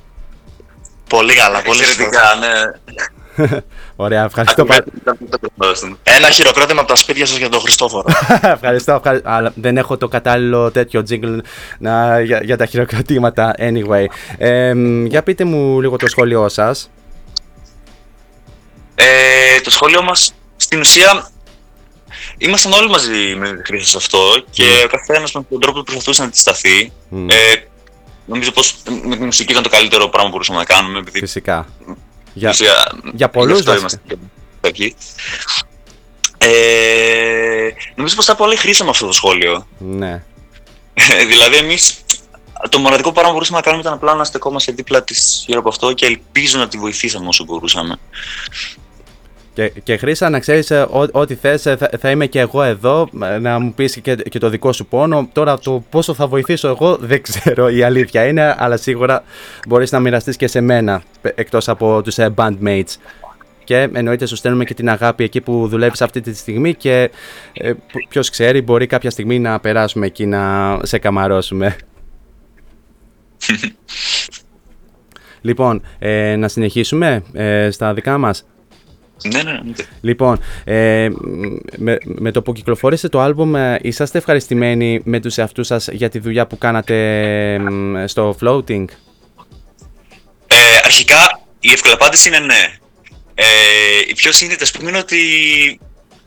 [1.11, 2.39] Πολύ καλά, πολύ Εξαιρετικά, σωστά.
[2.39, 3.59] ναι.
[3.95, 5.97] Ωραία, ευχαριστώ πάρα Ήταν το πρώτο.
[6.03, 8.05] Ένα χειροκρότημα από τα σπίτια σας για τον Χριστόφορο.
[8.55, 9.29] ευχαριστώ, ευχαριστώ.
[9.29, 11.38] Αλλά δεν έχω το κατάλληλο τέτοιο jingle
[11.79, 13.55] να, για, για τα χειροκροτήματα.
[13.57, 14.05] Anyway,
[14.38, 14.73] ε,
[15.05, 16.89] για πείτε μου λίγο το σχόλιο σας.
[18.95, 21.29] Ε, το σχόλιο μας στην ουσία
[22.38, 24.19] ήμασταν όλοι μαζί με τη χρήση σε αυτό
[24.49, 26.91] και ο καθένας με τον τρόπο που προσπαθούσε να τη σταθεί.
[27.09, 27.29] Μμ.
[27.29, 27.35] Ε,
[28.31, 28.75] νομίζω πως
[29.05, 31.67] με τη μουσική ήταν το καλύτερο πράγμα που μπορούσαμε να κάνουμε επειδή Φυσικά.
[31.79, 31.95] στην
[32.33, 32.73] Για, ουσία
[33.13, 34.01] για πολλούς γι' αυτό βασικά.
[34.07, 34.27] είμαστε
[34.61, 34.95] και εκεί.
[36.37, 39.67] Ε, νομίζω πως θα πολύ χρήσιμο αυτό το σχόλιο.
[39.77, 40.23] ναι.
[40.93, 42.01] Ε, δηλαδή, εμείς
[42.69, 45.69] το μοναδικό πράγμα που μπορούσαμε να κάνουμε ήταν απλά να στεκόμαστε δίπλα της γύρω από
[45.69, 47.95] αυτό και ελπίζω να τη βοηθήσαμε όσο μπορούσαμε.
[49.53, 52.63] Και, και Χρήσα, να ξέρεις ε, ό- ό,τι θες, ε, θα, θα είμαι και εγώ
[52.63, 55.29] εδώ, ε, να μου πεις και, και το δικό σου πόνο.
[55.33, 59.23] Τώρα το πόσο θα βοηθήσω εγώ δεν ξέρω, η αλήθεια είναι, αλλά σίγουρα
[59.67, 62.95] μπορείς να μοιραστείς και σε μένα, πε- εκτός από τους ε, bandmates.
[63.63, 67.09] Και εννοείται σου στέλνουμε και την αγάπη εκεί που δουλεύεις αυτή τη στιγμή και
[67.53, 71.75] ε, π- ποιος ξέρει μπορεί κάποια στιγμή να περάσουμε εκεί να σε καμαρώσουμε.
[75.41, 78.45] λοιπόν, ε, να συνεχίσουμε ε, στα δικά μας.
[79.23, 79.73] Ναι, ναι, ναι.
[80.02, 81.10] Λοιπόν, ε,
[81.77, 86.10] με, με το που κυκλοφόρησε το άλμπουμ, ε, είσαστε ευχαριστημένοι με τους εαυτούς σας για
[86.10, 88.85] τη δουλειά που κάνατε μ, στο Floating;
[90.48, 92.73] Ε, αρχικά, η εύκολη απάντηση είναι ναι.
[93.34, 93.43] Ε,
[94.07, 95.19] η πιο σύνθετη, ας πούμε, είναι ότι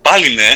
[0.03, 0.51] πάλι ναι.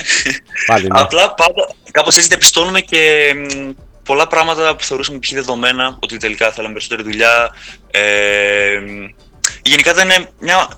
[0.67, 1.01] Πάλι ναι.
[1.01, 3.71] Απλά πάντα κάπως έτσι διαπιστώνουμε και μ,
[4.05, 7.55] πολλά πράγματα που θεωρούσαμε πιο δεδομένα, ότι τελικά θέλαμε περισσότερη δουλειά.
[7.91, 9.15] Ε, μ,
[9.63, 10.69] γενικά ήταν μια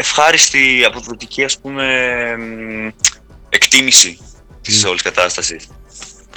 [0.00, 1.84] ευχάριστη, αποδοτική, ας πούμε,
[2.38, 2.88] μ,
[3.48, 4.18] εκτίμηση
[4.62, 5.68] της όλης κατάστασης.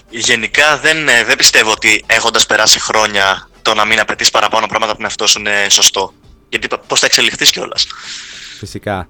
[0.10, 4.92] Γενικά δεν, ε, δεν πιστεύω ότι έχοντας περάσει χρόνια το να μην απαιτείς παραπάνω πράγματα
[4.92, 6.14] από τον εαυτό σου είναι σωστό.
[6.50, 7.88] Γιατί πώς θα εξελιχθείς κιόλας.
[8.60, 9.08] Φυσικά.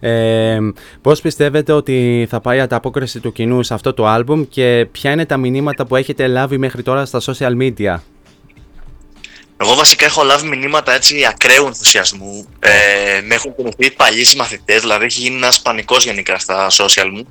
[0.00, 0.58] Ε,
[1.02, 5.10] πώς πιστεύετε ότι θα πάει η ανταπόκριση του κοινού σε αυτό το άλμπουμ και ποια
[5.10, 7.96] είναι τα μηνύματα που έχετε λάβει μέχρι τώρα στα social media;
[9.60, 12.46] Εγώ βασικά έχω λάβει μηνύματα έτσι ακραίου ενθουσιασμού.
[12.58, 17.26] Ε, με έχουν κινηθεί παλιοί συμμαθητές, δηλαδή έχει γίνει ένας πανικός γενικά στα social μου.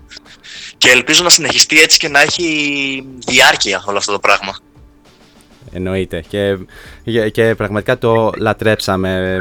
[0.78, 4.58] Και ελπίζω να συνεχιστεί έτσι και να έχει διάρκεια όλο αυτό το πράγμα.
[5.72, 6.24] Εννοείται.
[6.28, 6.58] Και,
[7.04, 9.40] και, και πραγματικά το λατρέψαμε.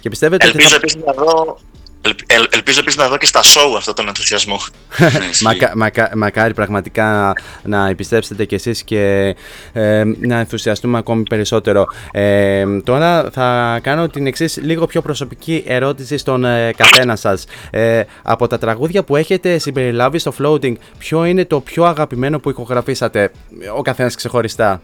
[0.00, 0.76] Και πιστεύετε ότι Ελπίζω θα...
[0.76, 1.58] επίσης να δω,
[2.04, 4.60] ελ, ελ- ελπίζω επίσης να δω και στα show αυτό τον ενθουσιασμό.
[4.98, 5.44] Ναι, ισχύει.
[5.44, 7.32] Μακα, μακα- μακάρι πραγματικά
[7.62, 9.34] να επιστρέψετε κι εσείς και
[9.72, 11.86] ε, να ενθουσιαστούμε ακόμη περισσότερο.
[12.12, 17.44] Ε, τώρα θα κάνω την εξής λίγο πιο προσωπική ερώτηση στον ε, καθένα σας.
[17.70, 22.50] Ε, από τα τραγούδια που έχετε συμπεριλάβει στο Floating, ποιο είναι το πιο αγαπημένο που
[22.50, 23.30] ηχογραφήσατε
[23.76, 24.80] ο καθένας ξεχωριστά;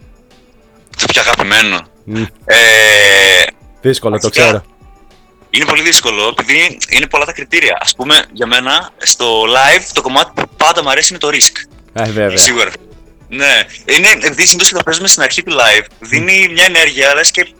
[0.97, 1.77] Το πιο αγαπημένο.
[2.03, 2.55] Μμ, Ε,
[3.81, 4.63] δύσκολο, το Βασικά, ξέρω.
[5.51, 7.77] Είναι πολύ δύσκολο επειδή είναι πολλά τα κριτήρια.
[7.81, 11.55] Ας πούμε, για μένα, στο live το κομμάτι που πάντα μου αρέσει είναι το risk.
[11.93, 12.37] Ε, βέβαια.
[12.37, 12.71] Σίγουρα.
[13.27, 17.31] Ναι, είναι, επειδή συνήθως και το παίζουμε στην αρχή του live, δίνει μια ενέργεια, λες
[17.31, 17.53] και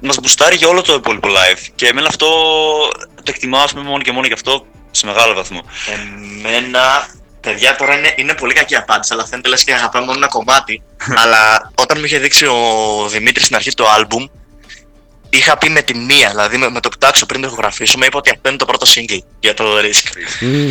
[0.00, 1.58] μας μπουστάρει για όλο το υπόλοιπο live.
[1.74, 2.26] Και εμένα αυτό
[3.14, 5.60] το εκτιμάω, ας πούμε, μόνο και μόνο γι' αυτό σε μεγάλο βαθμό.
[5.92, 7.08] Εμένα,
[7.40, 10.82] παιδιά, τώρα είναι, είναι πολύ κακή απάντηση, αλλά φαίνεται λες και αγαπάμε μόνο ένα κομμάτι.
[11.22, 12.58] αλλά όταν μου είχε δείξει ο
[13.08, 14.26] Δημήτρης στην αρχή το άλμπουμ,
[15.36, 18.30] είχα πει με τη μία, δηλαδή με, με το κοιτάξω πριν το ηχογραφήσουμε, είπα ότι
[18.30, 20.20] αυτό είναι το πρώτο single για το Risk.
[20.40, 20.70] Μμ.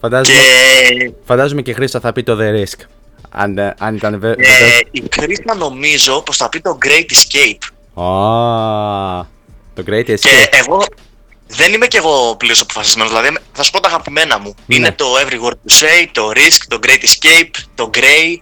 [0.00, 2.84] Φαντάζομαι, Και φαντάζομαι και η Χρήστα θα πει το The Risk.
[3.30, 4.80] Αν, ε, αν ήταν βε- ε, βεβαίως.
[4.90, 8.02] η Κρίστα νομίζω πως θα πει το Great Escape.
[8.04, 9.26] Α,
[9.74, 10.46] το Great Και Escape.
[10.50, 10.84] εγώ
[11.46, 13.12] δεν είμαι κι εγώ πλήρως αποφασισμένος.
[13.12, 14.54] Δηλαδή, θα σου πω τα αγαπημένα μου.
[14.66, 14.76] Ναι.
[14.76, 18.36] Είναι το Every Word You Say, το Risk, το Great Escape, το Grey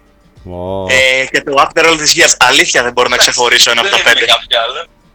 [0.51, 2.35] Ω, ε, και το After All These Years.
[2.39, 4.27] Αλήθεια δεν μπορώ να ξεχωρίσω ένα από τα πέντε.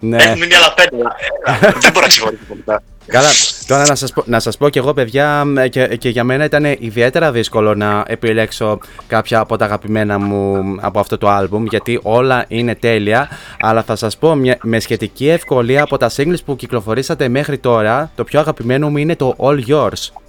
[0.02, 0.24] Ναι.
[0.24, 0.96] Έχουν μείνει άλλα πέντε.
[0.96, 2.82] αλλά, ε, δεν μπορώ να ξεχωρίσω πολλά.
[3.08, 3.30] Καλά,
[3.68, 6.44] τώρα να σας, πω, να σας πω κι εγώ παιδιά μ, και, και για μένα
[6.44, 12.00] ήταν ιδιαίτερα δύσκολο να επιλέξω κάποια από τα αγαπημένα μου από αυτό το άλμπουμ γιατί
[12.04, 13.30] όλα είναι τέλεια
[13.60, 18.12] αλλά θα σας πω μια, με σχετική ευκολία από τα singles που κυκλοφορήσατε μέχρι τώρα
[18.16, 20.21] το πιο αγαπημένο μου είναι το All Yours.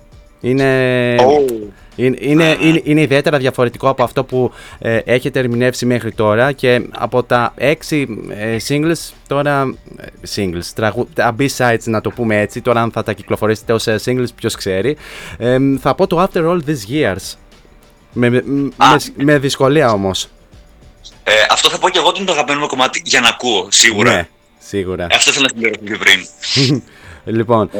[0.44, 1.14] Είναι,
[1.96, 6.82] είναι, είναι, είναι, είναι ιδιαίτερα διαφορετικό από αυτό που ε, έχετε ερμηνεύσει μέχρι τώρα και
[6.90, 10.04] από τα έξι ε, singles τώρα ε,
[10.34, 14.00] singles, τραγου, τα B-sides να το πούμε έτσι τώρα αν θα τα κυκλοφορήσετε ως ε,
[14.04, 14.96] singles ποιος ξέρει.
[15.38, 17.36] Ε, θα πω το After All These Years.
[18.12, 18.70] Με, με, με,
[19.14, 20.28] με δυσκολία όμως.
[21.24, 23.68] Ε, αυτό θα πω και εγώ ότι είναι το αγαπημένο μου κομμάτι για να ακούω,
[23.70, 24.12] σίγουρα.
[24.12, 24.28] ναι,
[24.58, 25.06] σίγουρα.
[25.10, 26.82] Αυτό ήθελα να συμπληρώσω πιο πριν.
[27.36, 27.70] λοιπόν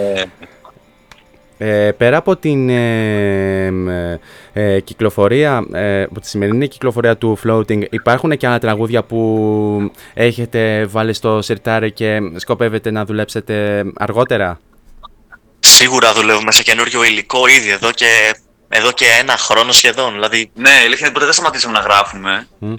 [1.63, 4.19] Ε, Ε, πέρα από την ε, ε,
[4.53, 10.85] ε, κυκλοφορία, ε, από τη σημερινή κυκλοφορία του Floating, υπάρχουν και άλλα τραγούδια που έχετε
[10.85, 14.61] βάλει στο σιρτάρι και σκοπεύετε να δουλέψετε αργότερα;
[15.59, 18.35] Σίγουρα δουλεύουμε σε καινούριο υλικό ήδη εδώ και,
[18.69, 20.13] εδώ και ένα χρόνο σχεδόν.
[20.13, 22.47] Δηλαδή, ναι, η αλήθεια είναι ποτέ δεν σταματήσαμε να γράφουμε.
[22.59, 22.75] Μμ.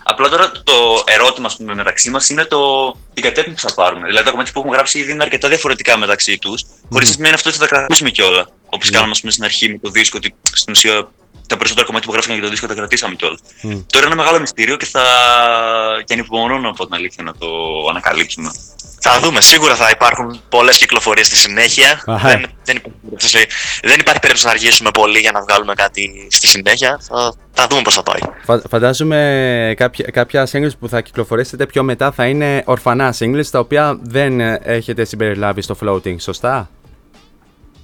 [0.00, 3.74] Ε, απλά τώρα το ερώτημα ας πούμε, μεταξύ μας είναι το την κατεύθυνση που θα
[3.74, 4.06] πάρουμε.
[4.06, 7.34] Δηλαδή τα κομμάτια που έχουμε γράψει ήδη είναι αρκετά διαφορετικά μεταξύ τους, χωρίς να σημαίνει
[7.34, 8.48] αυτό ότι θα τα κρατήσουμε κιόλα.
[8.66, 8.92] Όπως Μμ.
[8.92, 11.08] κάναμε ας πούμε, στην αρχή με το δίσκο, ότι στην ουσία
[11.46, 13.40] τα περισσότερα κομμάτια που γράφηκαν για το δίσκο τα κρατήσαμε κιόλας.
[13.62, 13.68] Μμ.
[13.70, 15.02] Τώρα είναι ένα μεγάλο μυστήριο και θα.
[16.04, 17.48] και ανυπομονώ να πω την αλήθεια να το
[17.90, 18.50] ανακαλύψουμε.
[19.00, 19.40] Θα δούμε.
[19.40, 22.02] Σίγουρα θα υπάρχουν πολλές κυκλοφορίες στη συνέχεια.
[22.06, 22.28] Αχα.
[22.28, 23.46] δεν, δεν, υπάρχει περίπτωση,
[23.82, 27.00] δεν υπάρχει περίπτωση να αργήσουμε πολύ για να βγάλουμε κάτι στη συνέχεια.
[27.02, 28.20] Θα, θα δούμε πώς θα πάει.
[28.44, 33.58] Φα- φαντάζομαι κάποια, κάποια singles που θα κυκλοφορήσετε πιο μετά θα είναι ορφανά singles τα
[33.58, 36.70] οποία δεν ε, έχετε συμπεριλάβει στο Floating, σωστά;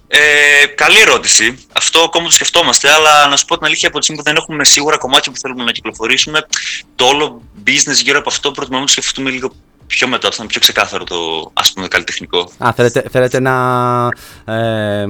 [0.09, 1.59] Ε, καλή ερώτηση.
[1.73, 4.37] Αυτό ακόμα το σκεφτόμαστε, αλλά να σου πω την αλήθεια, από τη στιγμή που δεν
[4.37, 6.47] έχουμε σίγουρα κομμάτια που θέλουμε να κυκλοφορήσουμε,
[6.95, 9.53] το όλο business γύρω από αυτό προτιμάμε να το σκεφτούμε λίγο
[9.87, 12.51] πιο μετά, όταν είναι πιο ξεκάθαρο το ας πούμε καλλιτεχνικό.
[12.59, 13.53] Α, θέλετε, θέλετε να.
[14.45, 15.07] Ε,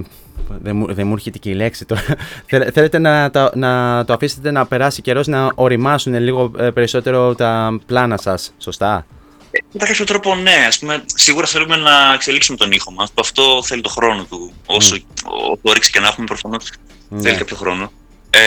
[0.62, 2.02] δεν μου, δεν μου έρχεται και η λέξη τώρα.
[2.50, 7.34] Θέλ- θέλετε να, το- να το αφήσετε να περάσει καιρός να οριμάσουν λίγο ε, περισσότερο
[7.34, 9.06] τα πλάνα σας, σωστά;
[9.72, 13.12] Με κάποιο τρόπο, ναι, ας πούμε, σίγουρα θέλουμε να εξελίξουμε τον ήχο μας.
[13.20, 14.52] Αυτό θέλει το χρόνο του.
[14.66, 15.58] Όσο mm.
[15.62, 16.70] όρεξη και να έχουμε, προφανώς
[17.08, 17.20] Ναι.
[17.20, 17.90] θέλει κάποιο χρόνο.
[18.30, 18.38] Ε,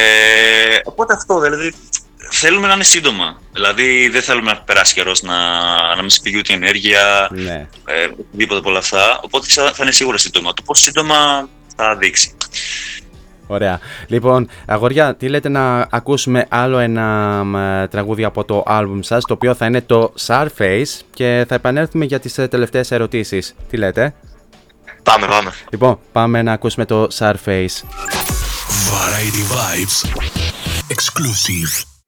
[0.84, 1.73] οπότε αυτό, δηλαδή,
[2.30, 3.41] θέλουμε να είναι σύντομα.
[3.53, 5.35] Δηλαδή, δεν θέλουμε να περάσει καιρός να,
[5.95, 7.68] να μην φύγει ούτε η ενέργεια, Ναι.
[7.85, 9.19] ε, οτιδήποτε από όλα αυτά.
[9.23, 10.53] Οπότε θα, θα είναι σίγουρα σύντομα.
[10.53, 12.34] Το πώς σύντομα θα δείξει.
[13.47, 13.80] Ωραία.
[14.07, 17.03] Λοιπόν, αγόρια, τι λέτε να ακούσουμε άλλο ένα
[17.43, 21.56] μ, ε, τραγούδι από το άλμπουμ σας, το οποίο θα είναι το Surface και θα
[21.56, 23.56] επανέλθουμε για τις ε, τελευταίες ερωτήσεις.
[23.69, 24.14] Τι λέτε;
[25.03, 25.51] Πάμε, πάμε.
[25.72, 27.76] Λοιπόν, πάμε να ακούσουμε το Surface.
[28.89, 30.10] Variety Vibes.
[30.95, 31.98] Exclusive.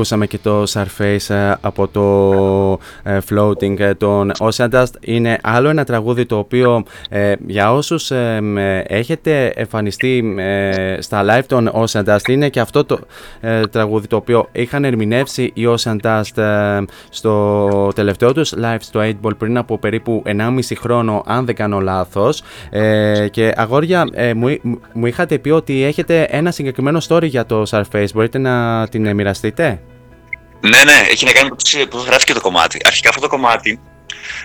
[0.00, 2.02] Ακούσαμε και το Surface ε, από το
[2.72, 4.92] ε, Floating ε, των Ocean Dust.
[5.00, 11.24] Είναι άλλο ένα τραγούδι το οποίο ε, για όσους ε, με, έχετε εμφανιστεί ε, στα
[11.28, 12.98] live των Ocean Dust είναι και αυτό το
[13.40, 19.00] ε, τραγούδι το οποίο είχαν ερμηνεύσει οι Ocean Dust ε, στο τελευταίο τους live στο
[19.02, 24.34] 8 Ball πριν από περίπου 1,5 χρόνο αν δεν κάνω λάθος ε, και αγόρια ε,
[24.34, 24.56] μου,
[24.92, 29.14] μου είχατε πει ότι έχετε ένα συγκεκριμένο story για το Surface μπορείτε να την ε,
[29.14, 29.80] μοιραστείτε;
[30.60, 32.80] Ναι, ναι, έχει να κάνει με πώς- πώς γράφει και το κομμάτι.
[32.84, 33.80] Αρχικά αυτό το κομμάτι,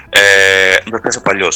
[0.09, 1.51] ε, το πιάσα παλιό.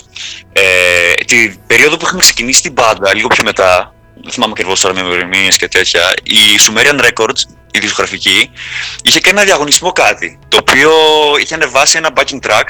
[0.53, 4.93] Ε, την περίοδο που είχαμε ξεκινήσει την μπάντα, λίγο πιο μετά, δεν θυμάμαι ακριβώς τώρα
[4.93, 7.41] με ημερομηνίες και τέτοια, η Sumerian Records,
[7.71, 8.51] η δισκογραφική,
[9.03, 10.91] είχε κάνει ένα διαγωνισμό κάτι, το οποίο
[11.41, 12.63] είχε ανεβάσει ένα backing track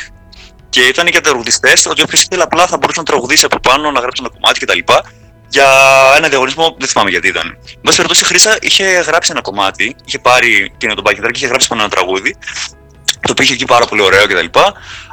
[0.69, 3.99] και ήταν για τραγουδιστές, ότι όποιο ήθελε απλά θα μπορούσε να τραγουδήσει από πάνω, να
[3.99, 4.93] γράψει ένα κομμάτι κτλ.
[5.49, 5.67] Για
[6.17, 7.47] ένα διαγωνισμό, δεν θυμάμαι γιατί ήταν.
[7.47, 11.31] Εν πάση περιπτώσει, η Χρήσα είχε γράψει ένα κομμάτι, είχε πάρει και τον backing track
[11.31, 12.35] και είχε γράψει πάνω ένα τραγούδι,
[13.21, 14.59] το οποίο είχε εκεί πάρα πολύ ωραίο κτλ.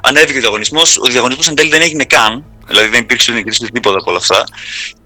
[0.03, 0.99] Ανέβηκε ο διαγωνισμός.
[0.99, 4.19] Ο διαγωνισμός εν τέλει δεν έγινε καν, δηλαδή δεν υπήρξε ούτε νικητή τίποτα από όλα
[4.19, 4.45] αυτά.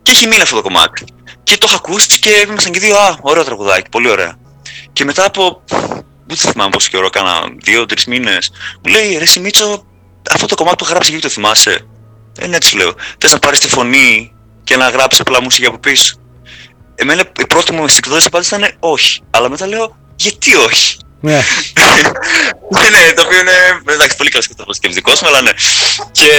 [0.03, 1.05] Και έχει μείνει αυτό το κομμάτι.
[1.43, 4.35] Και το είχα ακούσει και ήμασταν και δύο, Α, ωραίο τραγουδάκι, πολύ ωραία.
[4.93, 5.63] Και μετά από.
[6.27, 8.51] Δεν θυμάμαι πόσο καιρό, κάνα δύο-τρει μήνες,
[8.85, 9.87] μου λέει Ρε Σιμίτσο,
[10.31, 11.87] αυτό το κομμάτι που είχα γράψει γιατί το θυμάσαι;
[12.39, 12.95] Ε, ναι, της λέω.
[13.19, 14.33] Θες να πάρεις τη φωνή
[14.65, 16.15] και να γράψει απλά μουσική από πίσω.
[16.95, 19.23] Εμένα η πρώτη μου αισθηκτική απάντηση ήταν όχι.
[19.31, 21.43] Αλλά μετά λέω, γιατί όχι; Ναι.
[22.73, 23.53] Ναι, ναι, το οποίο είναι.
[23.91, 25.51] Εντάξει, πολύ κλασικό το σκεπτικό μου, αλλά ναι.
[26.13, 26.31] Και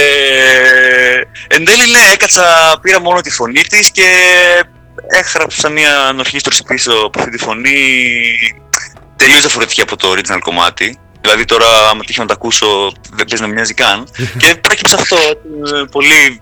[1.48, 4.06] εν τέλει, ναι, έκατσα, πήρα μόνο τη φωνή της και
[5.06, 7.74] έγραψα μια ανορχήστρωση πίσω από αυτή τη φωνή
[9.16, 10.98] τελείω διαφορετική από το original κομμάτι.
[11.20, 14.08] Δηλαδή τώρα, άμα τύχει να το ακούσω, δεν παίζει να μοιάζει καν.
[14.40, 15.16] και πρόκειψε αυτό
[15.60, 16.40] με πολύ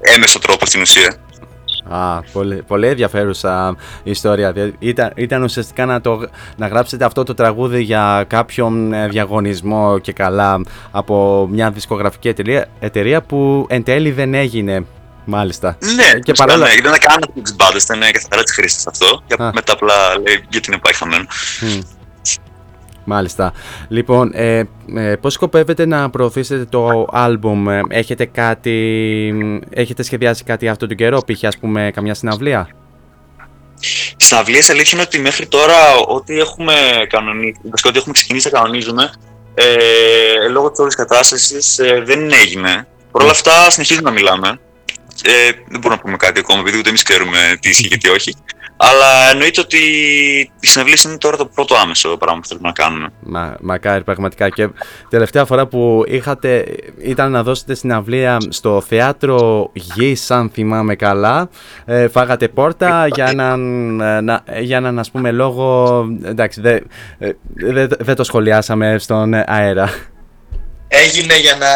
[0.00, 1.14] έμεσο τρόπο στην ουσία.
[1.88, 4.52] Α, πολύ, πολύ ενδιαφέρουσα ιστορία.
[4.52, 9.98] Δια- Ήταν, ήταν ουσιαστικά να, το, να γράψετε αυτό το τραγούδι για κάποιον ε, διαγωνισμό
[9.98, 10.60] και καλά
[10.90, 14.84] από μια δισκογραφική εταιρεία, εταιρεία που εν τέλει δεν έγινε.
[15.24, 15.76] Μάλιστα.
[15.94, 16.66] Ναι, και παρόλα...
[16.66, 19.22] ναι, δεν έκανα τις μπάντες, ήταν καθαρά της χρήσης αυτό.
[19.26, 19.50] Και Α.
[19.54, 19.94] μετά απλά
[20.26, 21.24] λέει γιατί είναι πάει χαμένο.
[21.60, 21.80] Μμ.
[23.10, 23.52] Μάλιστα.
[23.88, 24.62] Λοιπόν, ε,
[24.94, 28.78] ε, πώς σκοπεύετε να προωθήσετε το άλμπουμ, ε, έχετε κάτι,
[29.70, 31.44] έχετε σχεδιάσει κάτι αυτό τον καιρό, π.χ.
[31.44, 32.68] ας πούμε καμιά συναυλία;
[34.16, 36.74] Συναυλίες αλήθεια είναι ότι μέχρι τώρα ό,τι έχουμε
[37.08, 39.10] κανονίσει, βασικά ό,τι έχουμε ξεκινήσει να κανονίζουμε,
[39.54, 42.86] ε, λόγω της όλης κατάστασης ε, δεν έγινε.
[43.10, 44.60] Παρ' όλα αυτά συνεχίζουμε να μιλάμε.
[45.22, 48.08] Ε, δεν μπορούμε να πούμε κάτι ακόμα, επειδή ούτε εμείς ξέρουμε τι ισχύει και τι
[48.08, 48.34] όχι.
[48.82, 49.76] Αλλά εννοείται ότι
[50.60, 53.08] οι συναυλίες είναι τώρα το πρώτο άμεσο πράγμα που θέλουμε να κάνουμε.
[53.20, 54.48] Μα, μακάρι πραγματικά.
[54.48, 54.68] Και
[55.08, 56.64] τελευταία φορά που είχατε
[56.98, 61.48] ήταν να δώσετε συναυλία στο θέατρο Γης αν θυμάμαι καλά.
[61.84, 66.86] Ε, φάγατε πόρτα για έναν, ε, να, για έναν ας πούμε λόγο εντάξει δεν
[67.18, 69.88] ε, δεν- δεν το σχολιάσαμε στον αέρα
[70.92, 71.66] Έγινε για να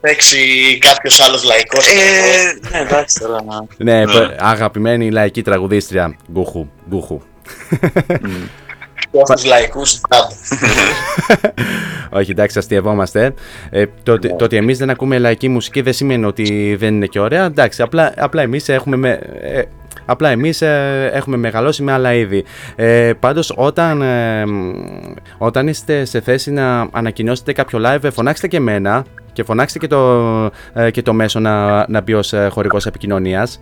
[0.00, 0.38] παίξει
[0.80, 1.88] κάποιος άλλος λαϊκός.
[1.88, 1.92] Ε,
[2.70, 3.44] ναι, εντάξει τώρα.
[3.76, 4.06] ναι, Ναι.
[4.12, 7.20] π- αγαπημένη λαϊκή τραγουδίστρια Γκούχου, Γκούχου.
[9.34, 10.00] Στου λαϊκούς.
[12.10, 13.34] Όχι, εντάξει, αστειευόμαστε.
[13.70, 17.06] Ε, το, ότι- το ότι εμείς δεν ακούμε λαϊκή μουσική δεν σημαίνει ότι δεν είναι
[17.06, 17.44] και ωραία.
[17.44, 18.96] Εντάξει, απλά, απλά εμείς έχουμε.
[18.96, 19.10] Με,
[19.42, 19.62] ε,
[20.06, 22.44] Απλά εμείς ε, έχουμε μεγαλώσει με άλλα είδη.
[22.76, 24.44] Ε, πάντως όταν, ε,
[25.38, 29.86] όταν είστε σε θέση να ανακοινώσετε κάποιο live, ε, φωνάξτε και εμένα και φωνάξτε και
[29.86, 33.60] το, ε, και το μέσο να, να μπει ως ε, χορηγός επικοινωνίας.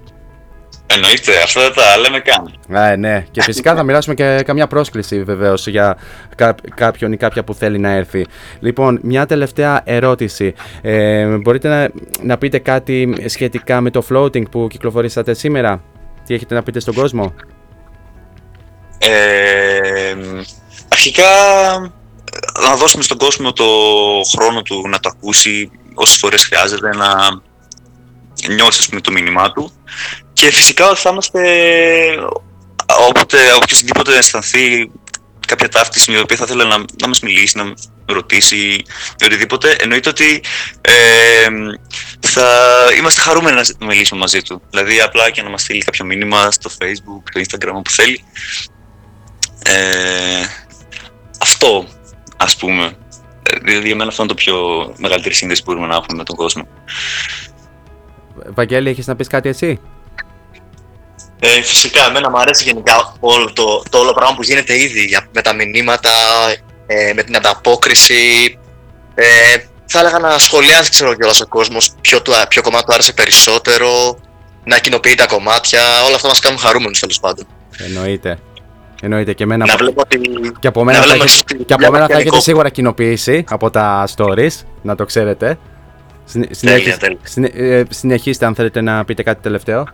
[0.87, 2.79] Εννοείται, αυτό δεν τα λέμε καν.
[2.83, 5.97] Α, ναι, και φυσικά θα μοιράσουμε και καμιά πρόσκληση βεβαίως για
[6.37, 8.27] κά- κάποιον ή κάποια που θέλει να έρθει.
[8.61, 10.55] Λοιπόν, μια τελευταία ερώτηση.
[10.83, 11.89] Ε, μπορείτε να,
[12.23, 15.83] να πείτε κάτι σχετικά με το floating που κυκλοφορήσατε σήμερα;
[16.27, 17.35] Τι έχετε να πείτε στον κόσμο;
[18.99, 20.15] Ε,
[20.89, 21.25] αρχικά
[22.63, 23.65] να δώσουμε στον κόσμο το
[24.37, 27.41] χρόνο του να το ακούσει όσες φορές χρειάζεται να
[28.49, 29.73] νιώσει ας πούμε, το μήνυμά του
[30.33, 31.41] και φυσικά θα είμαστε
[33.09, 34.91] όποτε οποιοδήποτε αισθανθεί
[35.47, 37.73] κάποια ταύτιση η οποία θα ήθελε να, να μας μιλήσει, να
[38.13, 40.43] ρωτήσει ή οτιδήποτε εννοείται ότι
[40.81, 40.93] ε,
[42.21, 42.47] θα
[42.99, 46.71] είμαστε χαρούμενοι να μιλήσουμε μαζί του δηλαδή απλά και να μας στείλει κάποιο μήνυμα στο
[46.79, 48.25] facebook, στο instagram όπου θέλει
[49.65, 50.45] ε,
[51.39, 51.87] αυτό,
[52.37, 52.97] ας πούμε.
[53.43, 54.57] Ε, Δηλαδή, για μένα αυτό είναι το πιο
[54.99, 56.69] μεγαλύτερη σύνδεση που μπορούμε να έχουμε με τον κόσμο.
[58.55, 59.81] Βαγγέλη, έχεις να πεις κάτι εσύ;
[61.41, 65.29] Ε, φυσικά, εμένα μου αρέσει γενικά όλο το, το όλο πράγμα που γίνεται ήδη για-
[65.33, 66.11] με τα μηνύματα,
[67.09, 68.59] ε, με την ανταπόκριση.
[69.15, 69.25] Ε,
[69.87, 74.19] θα έλεγα να σχολιάζει, ξέρω κιόλας ο κόσμος, ποιο, του, ποιο κομμάτι του άρεσε περισσότερο,
[74.65, 77.47] να κοινοποιεί τα κομμάτια, όλα αυτά μας κάνουν χαρούμενους τέλος πάντων.
[77.79, 78.39] Εννοείται.
[79.03, 79.65] Εννοείται και εμένα.
[79.67, 80.21] Να βλέπω ότι.
[80.61, 82.35] Και από μένα να θα βλέπω έχετε, στη- και από για μένα θα μηχανικό.
[82.37, 84.51] έχετε σίγουρα κοινοποίηση από τα stories,
[84.83, 85.59] να το ξέρετε.
[86.25, 87.19] Συνε- συνέχιστε- τέλεια.
[87.23, 89.85] συνε- ε, συνεχίστε αν θέλετε να πείτε κάτι τελευταίο.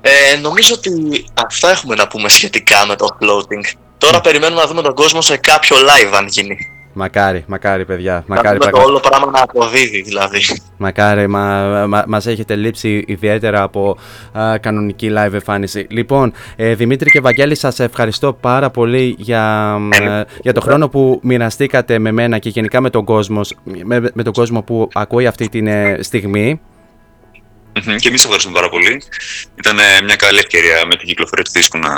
[0.00, 0.90] Ε, νομίζω ότι
[1.34, 3.72] αυτά έχουμε να πούμε σχετικά με το floating.
[4.00, 6.56] Τώρα περιμένουμε να δούμε τον κόσμο σε κάποιο live αν γίνει.
[6.92, 8.88] Μακάρι, μακάρι παιδιά, Να μακάρι δούμε το πράγμα.
[8.88, 10.40] όλο πράγμα να αποδίδει δηλαδή.
[10.76, 13.96] Μακάρι, μα, μα, μας έχετε λείψει ιδιαίτερα από
[14.32, 15.86] α, κανονική live εμφάνιση.
[15.90, 21.20] Λοιπόν, ε, Δημήτρη και Βαγγέλη, σας ευχαριστώ πάρα πολύ για, ε, για το χρόνο που
[21.22, 23.54] μοιραστήκατε με μένα και γενικά με τον κόσμος,
[23.84, 25.62] με, με τον κόσμο που ακούει αυτή τη
[26.02, 26.60] στιγμή.
[27.86, 29.02] Μμμ, Και εμείς ευχαριστούμε πάρα πολύ.
[29.58, 31.90] Ήταν ε, μια καλή ευκαιρία με την κυκλοφορία του δίσκου να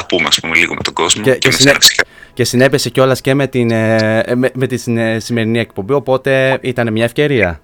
[0.00, 1.94] τα πούμε ας πούμε, λίγο με τον κόσμο Και- και, και με συνέ- συνέντευξη.
[2.34, 6.92] Και συνέπεσε κιόλας και με, την, ε, με, με τη συνε- σημερινή εκπομπή, οπότε ήταν
[6.92, 7.60] μια ευκαιρία.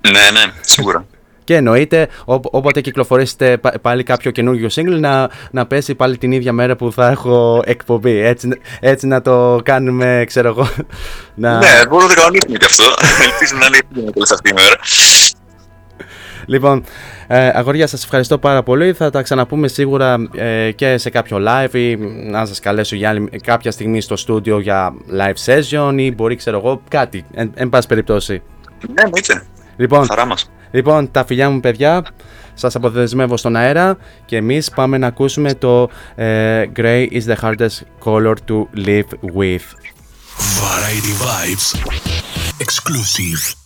[0.00, 0.10] Ναι,
[0.40, 1.06] ναι, σίγουρα.
[1.44, 6.32] Και εννοείται, όπο- όποτε κυκλοφορήσετε πα- πάλι κάποιο καινούργιο single, να, να πέσει πάλι την
[6.32, 8.18] ίδια μέρα που θα έχω εκπομπή.
[8.18, 8.48] Έτσι,
[8.80, 10.68] έτσι να το κάνουμε, ξέρω εγώ.
[11.34, 11.58] Να...
[11.58, 12.84] ναι, μπορούμε να το κανονίσουμε κι αυτό.
[13.26, 14.76] Ελπίζω να είναι η πιο αυτή η μέρα.
[16.46, 16.84] Λοιπόν,
[17.26, 18.92] ε, αγόρια, σας ευχαριστώ πάρα πολύ.
[18.92, 21.96] Θα τα ξαναπούμε σίγουρα ε, και σε κάποιο live ή
[22.30, 26.56] να σας καλέσω για άλλη, κάποια στιγμή στο στούντιο για live session ή μπορεί, ξέρω
[26.56, 28.42] εγώ, κάτι, εν, εν πάση περιπτώσει.
[28.88, 29.42] Ναι, εννοείται.
[29.76, 30.50] Λοιπόν, Χαρά μας.
[30.70, 32.04] Λοιπόν, τα φιλιά μου παιδιά,
[32.54, 37.80] σας αποδεσμεύω στον αέρα και εμείς πάμε να ακούσουμε το ε, Grey is the hardest
[38.04, 39.66] color to live with.
[40.60, 41.66] Variety Vibes.
[42.58, 43.63] Exclusive.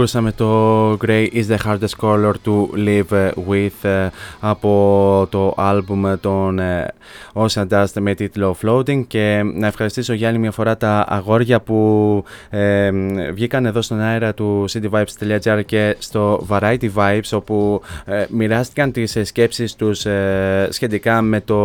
[0.00, 4.08] Ακούσαμε το Grey is the hardest color to live with ε,
[4.40, 6.94] από το άλμπουμ των ε,
[7.32, 12.24] Ocean Dust με τίτλο Floating και να ευχαριστήσω για άλλη μια φορά τα αγόρια που
[12.50, 12.90] ε,
[13.32, 19.24] βγήκαν εδώ στον αέρα του cityvibes.gr και στο Variety Vibes όπου ε, μοιράστηκαν τις ε,
[19.24, 21.60] σκέψεις τους ε, σχετικά με το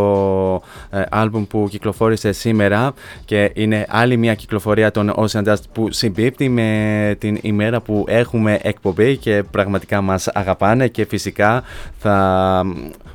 [0.90, 2.94] ε, άλμπουμ που κυκλοφόρησε σήμερα
[3.26, 8.60] και είναι άλλη μια κυκλοφορία των Ocean Dust που συμπίπτει με την ημέρα που έχουμε
[8.62, 11.64] εκπομπή και πραγματικά μας αγαπάνε και φυσικά
[11.98, 12.64] θα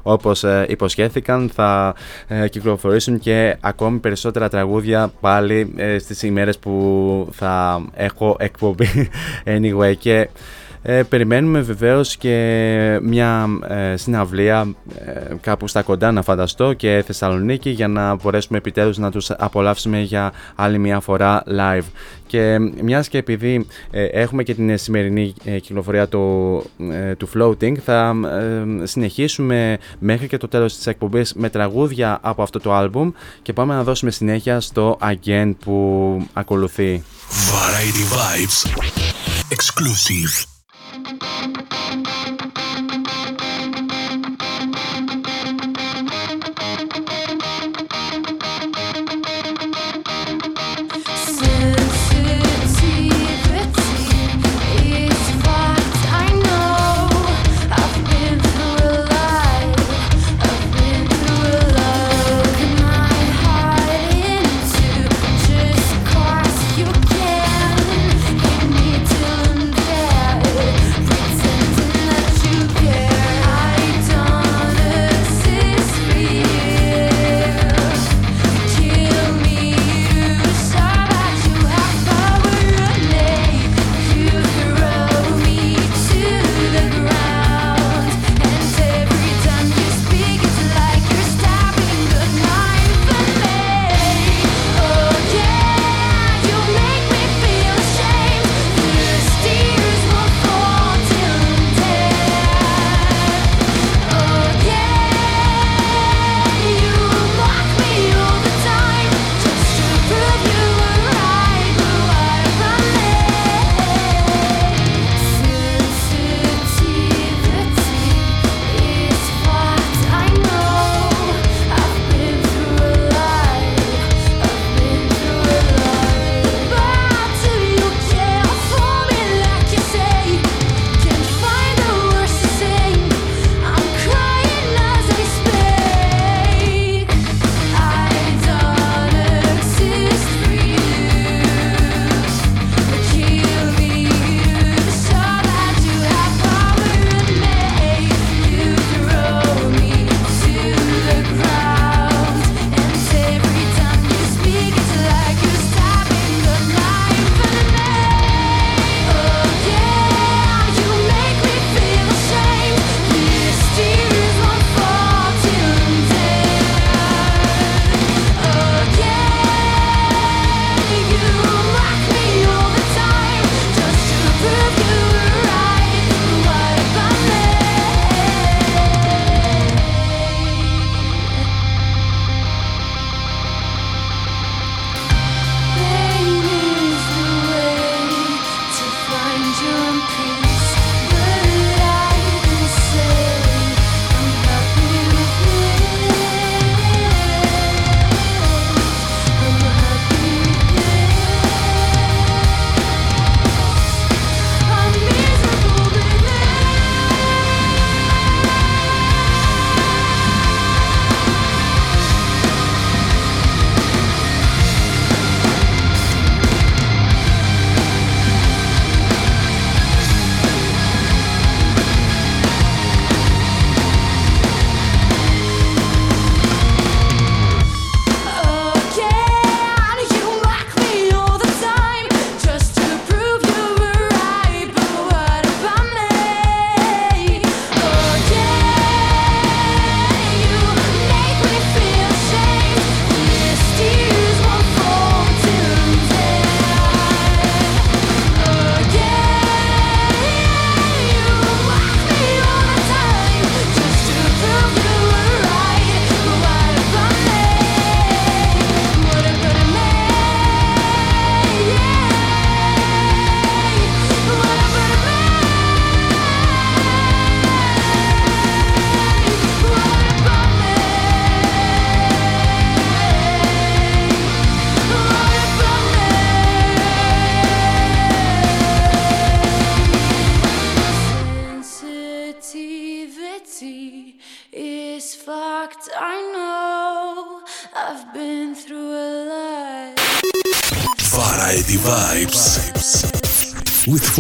[0.02, 1.94] όπως ε, υποσχέθηκαν θα
[2.28, 9.10] ε, κυκλοφορήσουν και ακόμη περισσότερα τραγούδια πάλι ε, στις ημέρες που θα έχω εκπομπή.
[9.44, 10.28] Anyway και
[10.82, 17.70] ε, περιμένουμε βεβαίως και μια ε, συναυλία ε, κάπου στα κοντά να φανταστώ και Θεσσαλονίκη
[17.70, 21.84] για να μπορέσουμε επιτέλους να τους απολαύσουμε για άλλη μια φορά live.
[22.26, 27.76] Και μιας και επειδή ε, έχουμε και την σημερινή ε, κυκλοφορία του, ε, του Floating
[27.76, 28.14] θα
[28.82, 33.10] ε, συνεχίσουμε μέχρι και το τέλος της εκπομπής με τραγούδια από αυτό το άλμπουμ
[33.42, 37.02] και πάμε να δώσουμε συνέχεια στο Again που ακολουθεί.
[37.30, 38.58] Variety Vibes.
[39.56, 40.49] Exclusive.
[41.18, 41.69] Thank you.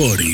[0.00, 0.29] Fuori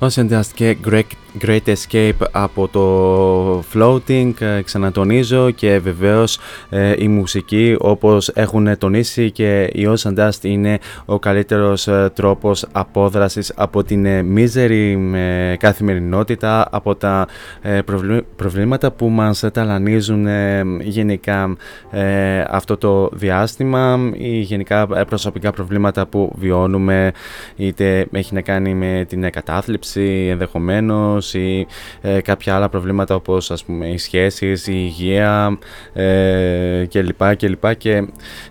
[0.00, 1.02] Ocean Dust και Great,
[1.38, 6.38] Great Escape από το Floating, ε, ξανατονίζω και βεβαίως
[6.70, 12.66] ε, η μουσική όπως έχουν τονίσει και η Ocean Dust είναι ο καλύτερος ε, τρόπος
[12.72, 17.26] απόδρασης από την ε, μίζερη ε, καθημερινότητα, από τα
[17.62, 21.56] ε, προβλη- προβλήματα που μας ταλανίζουν ε, γενικά
[21.90, 27.12] ε, αυτό το διάστημα ή γενικά ε, προσωπικά προβλήματα που βιώνουμε
[27.56, 31.66] είτε έχει να κάνει με την κατάθλιψη ενδεχομένως ή
[32.00, 35.58] ε, κάποια άλλα προβλήματα όπως ας πούμε οι σχέσεις, η υγεία
[35.92, 37.36] ε, κλπ.
[37.36, 37.76] κλπ.
[37.76, 38.06] Και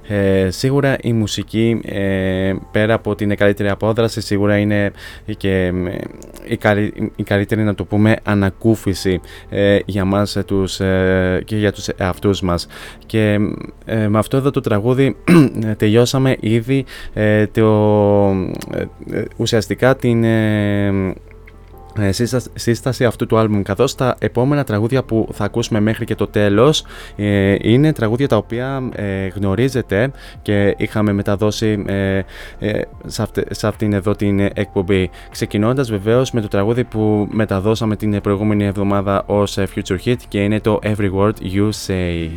[0.07, 4.91] ε, σίγουρα η μουσική ε, πέρα από την καλύτερη απόδραση σίγουρα είναι
[5.37, 5.73] και ε,
[6.47, 9.19] η, καλύ- η καλύτερη να το πούμε ανακούφιση
[9.49, 12.67] ε, για μας ε, τους, ε, και για τους εαυτούς μας
[13.05, 13.37] και
[13.85, 15.15] ε, με αυτό εδώ το τραγούδι
[15.65, 17.67] ε, τελειώσαμε ήδη ε, το,
[18.73, 20.39] ε, ε, ουσιαστικά την ε,
[20.87, 21.13] ε,
[22.11, 26.27] σύσταση, σύσταση αυτού του άλμπουμ καθώς τα επόμενα τραγούδια που θα ακούσουμε μέχρι και το
[26.27, 26.85] τέλος
[27.15, 30.11] ε, είναι τραγούδια τα οποία ε, γνωρίζετε
[30.41, 32.21] και είχαμε μεταδώσει ε,
[32.59, 35.09] ε, σε, αυτε- σε αυτήν εδώ την εκπομπή.
[35.31, 40.43] Ξεκινώντας βεβαίως με το τραγούδι που μεταδώσαμε την προηγούμενη εβδομάδα ως ε, Future Hit και
[40.43, 42.29] είναι το Every Word You Say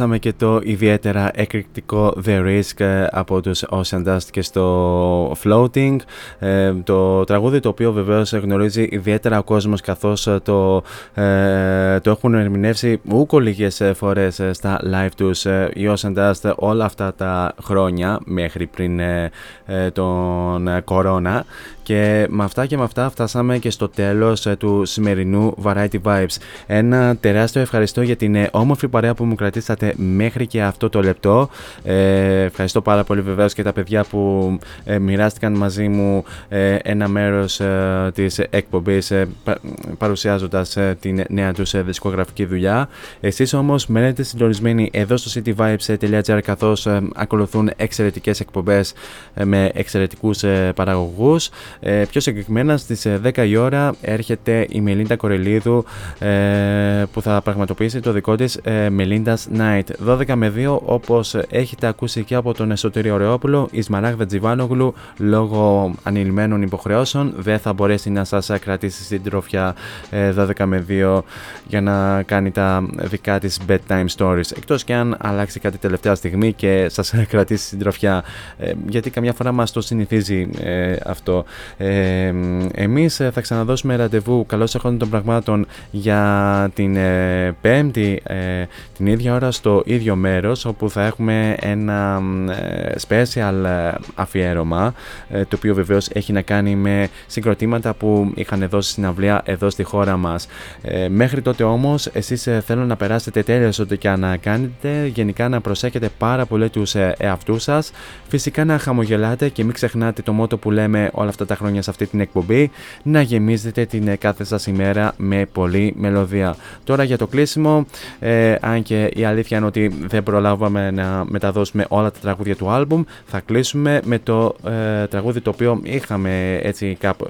[0.00, 5.96] Ακούσαμε και το ιδιαίτερα εκρηκτικό The Risk ε, από τους Ocean Dust και στο Floating.
[6.38, 10.82] Ε, το τραγούδι το οποίο βεβαίως γνωρίζει ιδιαίτερα ο κόσμος καθώς ε, το,
[11.14, 16.14] ε, το έχουν ερμηνεύσει ούκο λίγες ε, φορές ε, στα live τους ε, οι Ocean
[16.16, 19.30] Dust όλα αυτά τα χρόνια μέχρι πριν ε,
[19.66, 21.44] ε, τον ε, κορώνα
[21.90, 26.36] και με αυτά και με αυτά φτάσαμε και στο τέλος ε, του σημερινού Variety Vibes.
[26.66, 31.02] Ένα τεράστιο ευχαριστώ για την ε, όμορφη παρέα που μου κρατήσατε μέχρι και αυτό το
[31.02, 31.48] λεπτό.
[31.84, 37.08] Ε, ευχαριστώ πάρα πολύ βεβαίως και τα παιδιά που ε, μοιράστηκαν μαζί μου ε, ένα
[37.08, 39.60] μέρος ε, της εκπομπής ε, πα-
[39.98, 42.88] παρουσιάζοντας ε, την νέα τους ε, δισκογραφική δουλειά.
[43.20, 48.92] Εσείς όμως μένετε συντονισμένοι εδώ στο cityvibes.gr καθώς ε, ακολουθούν εξαιρετικές εκπομπές
[49.34, 51.48] ε, με εξαιρετικούς ε, παραγωγούς.
[51.80, 55.84] Ε, πιο συγκεκριμένα στις ε, 10 η ώρα έρχεται η Μελίντα Κορελίδου
[56.18, 60.08] ε, που θα πραγματοποιήσει το δικό της ε, Melinda's Night.
[60.08, 65.94] 12 με 2 όπως έχετε ακούσει και από τον Εσωτερικό Ρεόπουλο η Σμαράγδα Τζιβάνογλου λόγω
[66.02, 69.74] ανηλυμένων υποχρεώσεων δεν θα μπορέσει να σας κρατήσει στην τροφιά
[70.10, 71.20] ε, 12 με 2
[71.66, 74.56] για να κάνει τα δικά της bedtime stories.
[74.56, 78.24] Εκτός και αν αλλάξει κάτι τελευταία στιγμή και σας κρατήσει στην τροφιά
[78.58, 81.44] ε, γιατί καμιά φορά μας το συνηθίζει ε, αυτό
[81.76, 82.32] Ε,
[82.74, 84.46] εμείς ε, θα ξαναδώσουμε ραντεβού.
[84.46, 88.64] Καλώς έχοντας των πραγμάτων για την ε, πέμπτη ε,
[88.96, 94.94] την ίδια ώρα στο ίδιο μέρος όπου θα έχουμε ένα ε, special ε, αφιέρωμα
[95.30, 99.82] ε, το οποίο βεβαίως έχει να κάνει με συγκροτήματα που είχαν δώσει συναυλία εδώ στη
[99.82, 100.46] χώρα μας.
[100.82, 105.06] Ε, μέχρι τότε όμως εσείς ε, θέλω να περάσετε τέλειως ό,τι και να κάνετε.
[105.06, 107.90] Γενικά να προσέχετε πάρα πολύ τους ε, εαυτούς σας.
[108.28, 111.90] Φυσικά να χαμογελάτε και μην ξεχνάτε το μότο που λέμε όλα αυτά τα χρόνια σε
[111.90, 112.70] αυτή την εκπομπή
[113.02, 116.56] να γεμίζετε την ε, κάθε σας ημέρα με πολλή μελωδία.
[116.84, 117.86] Τώρα για το κλείσιμο,
[118.20, 122.70] ε, αν και η αλήθεια είναι ότι δεν προλάβαμε να μεταδώσουμε όλα τα τραγούδια του
[122.70, 127.26] άλμπουμ, θα κλείσουμε με το ε, τραγούδι το οποίο είχαμε έτσι κάπου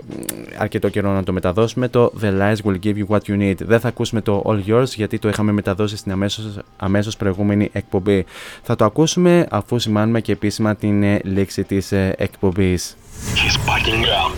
[0.59, 3.57] αρκετό καιρό να το μεταδώσουμε, το The Lies Will Give You What You Need.
[3.59, 8.25] Δεν θα ακούσουμε το All Yours γιατί το είχαμε μεταδώσει στην αμέσως, αμέσως προηγούμενη εκπομπή.
[8.63, 12.97] Θα το ακούσουμε αφού σημάνουμε και επίσημα την ε, λήξη της ε, εκπομπής.
[13.42, 14.34] He's packing up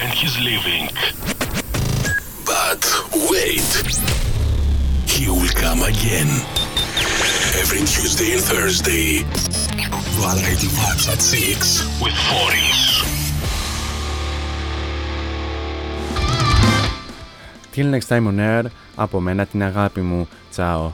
[0.00, 0.84] and he's leaving.
[2.50, 2.82] But
[3.30, 3.70] wait,
[5.14, 6.30] he will come again.
[7.60, 9.24] Every Tuesday and Thursday.
[10.18, 12.80] Variety Vibes at 6 with Foris.
[17.72, 18.64] Till next time on air,
[18.94, 20.28] από μένα την αγάπη μου.
[20.54, 20.92] Ciao.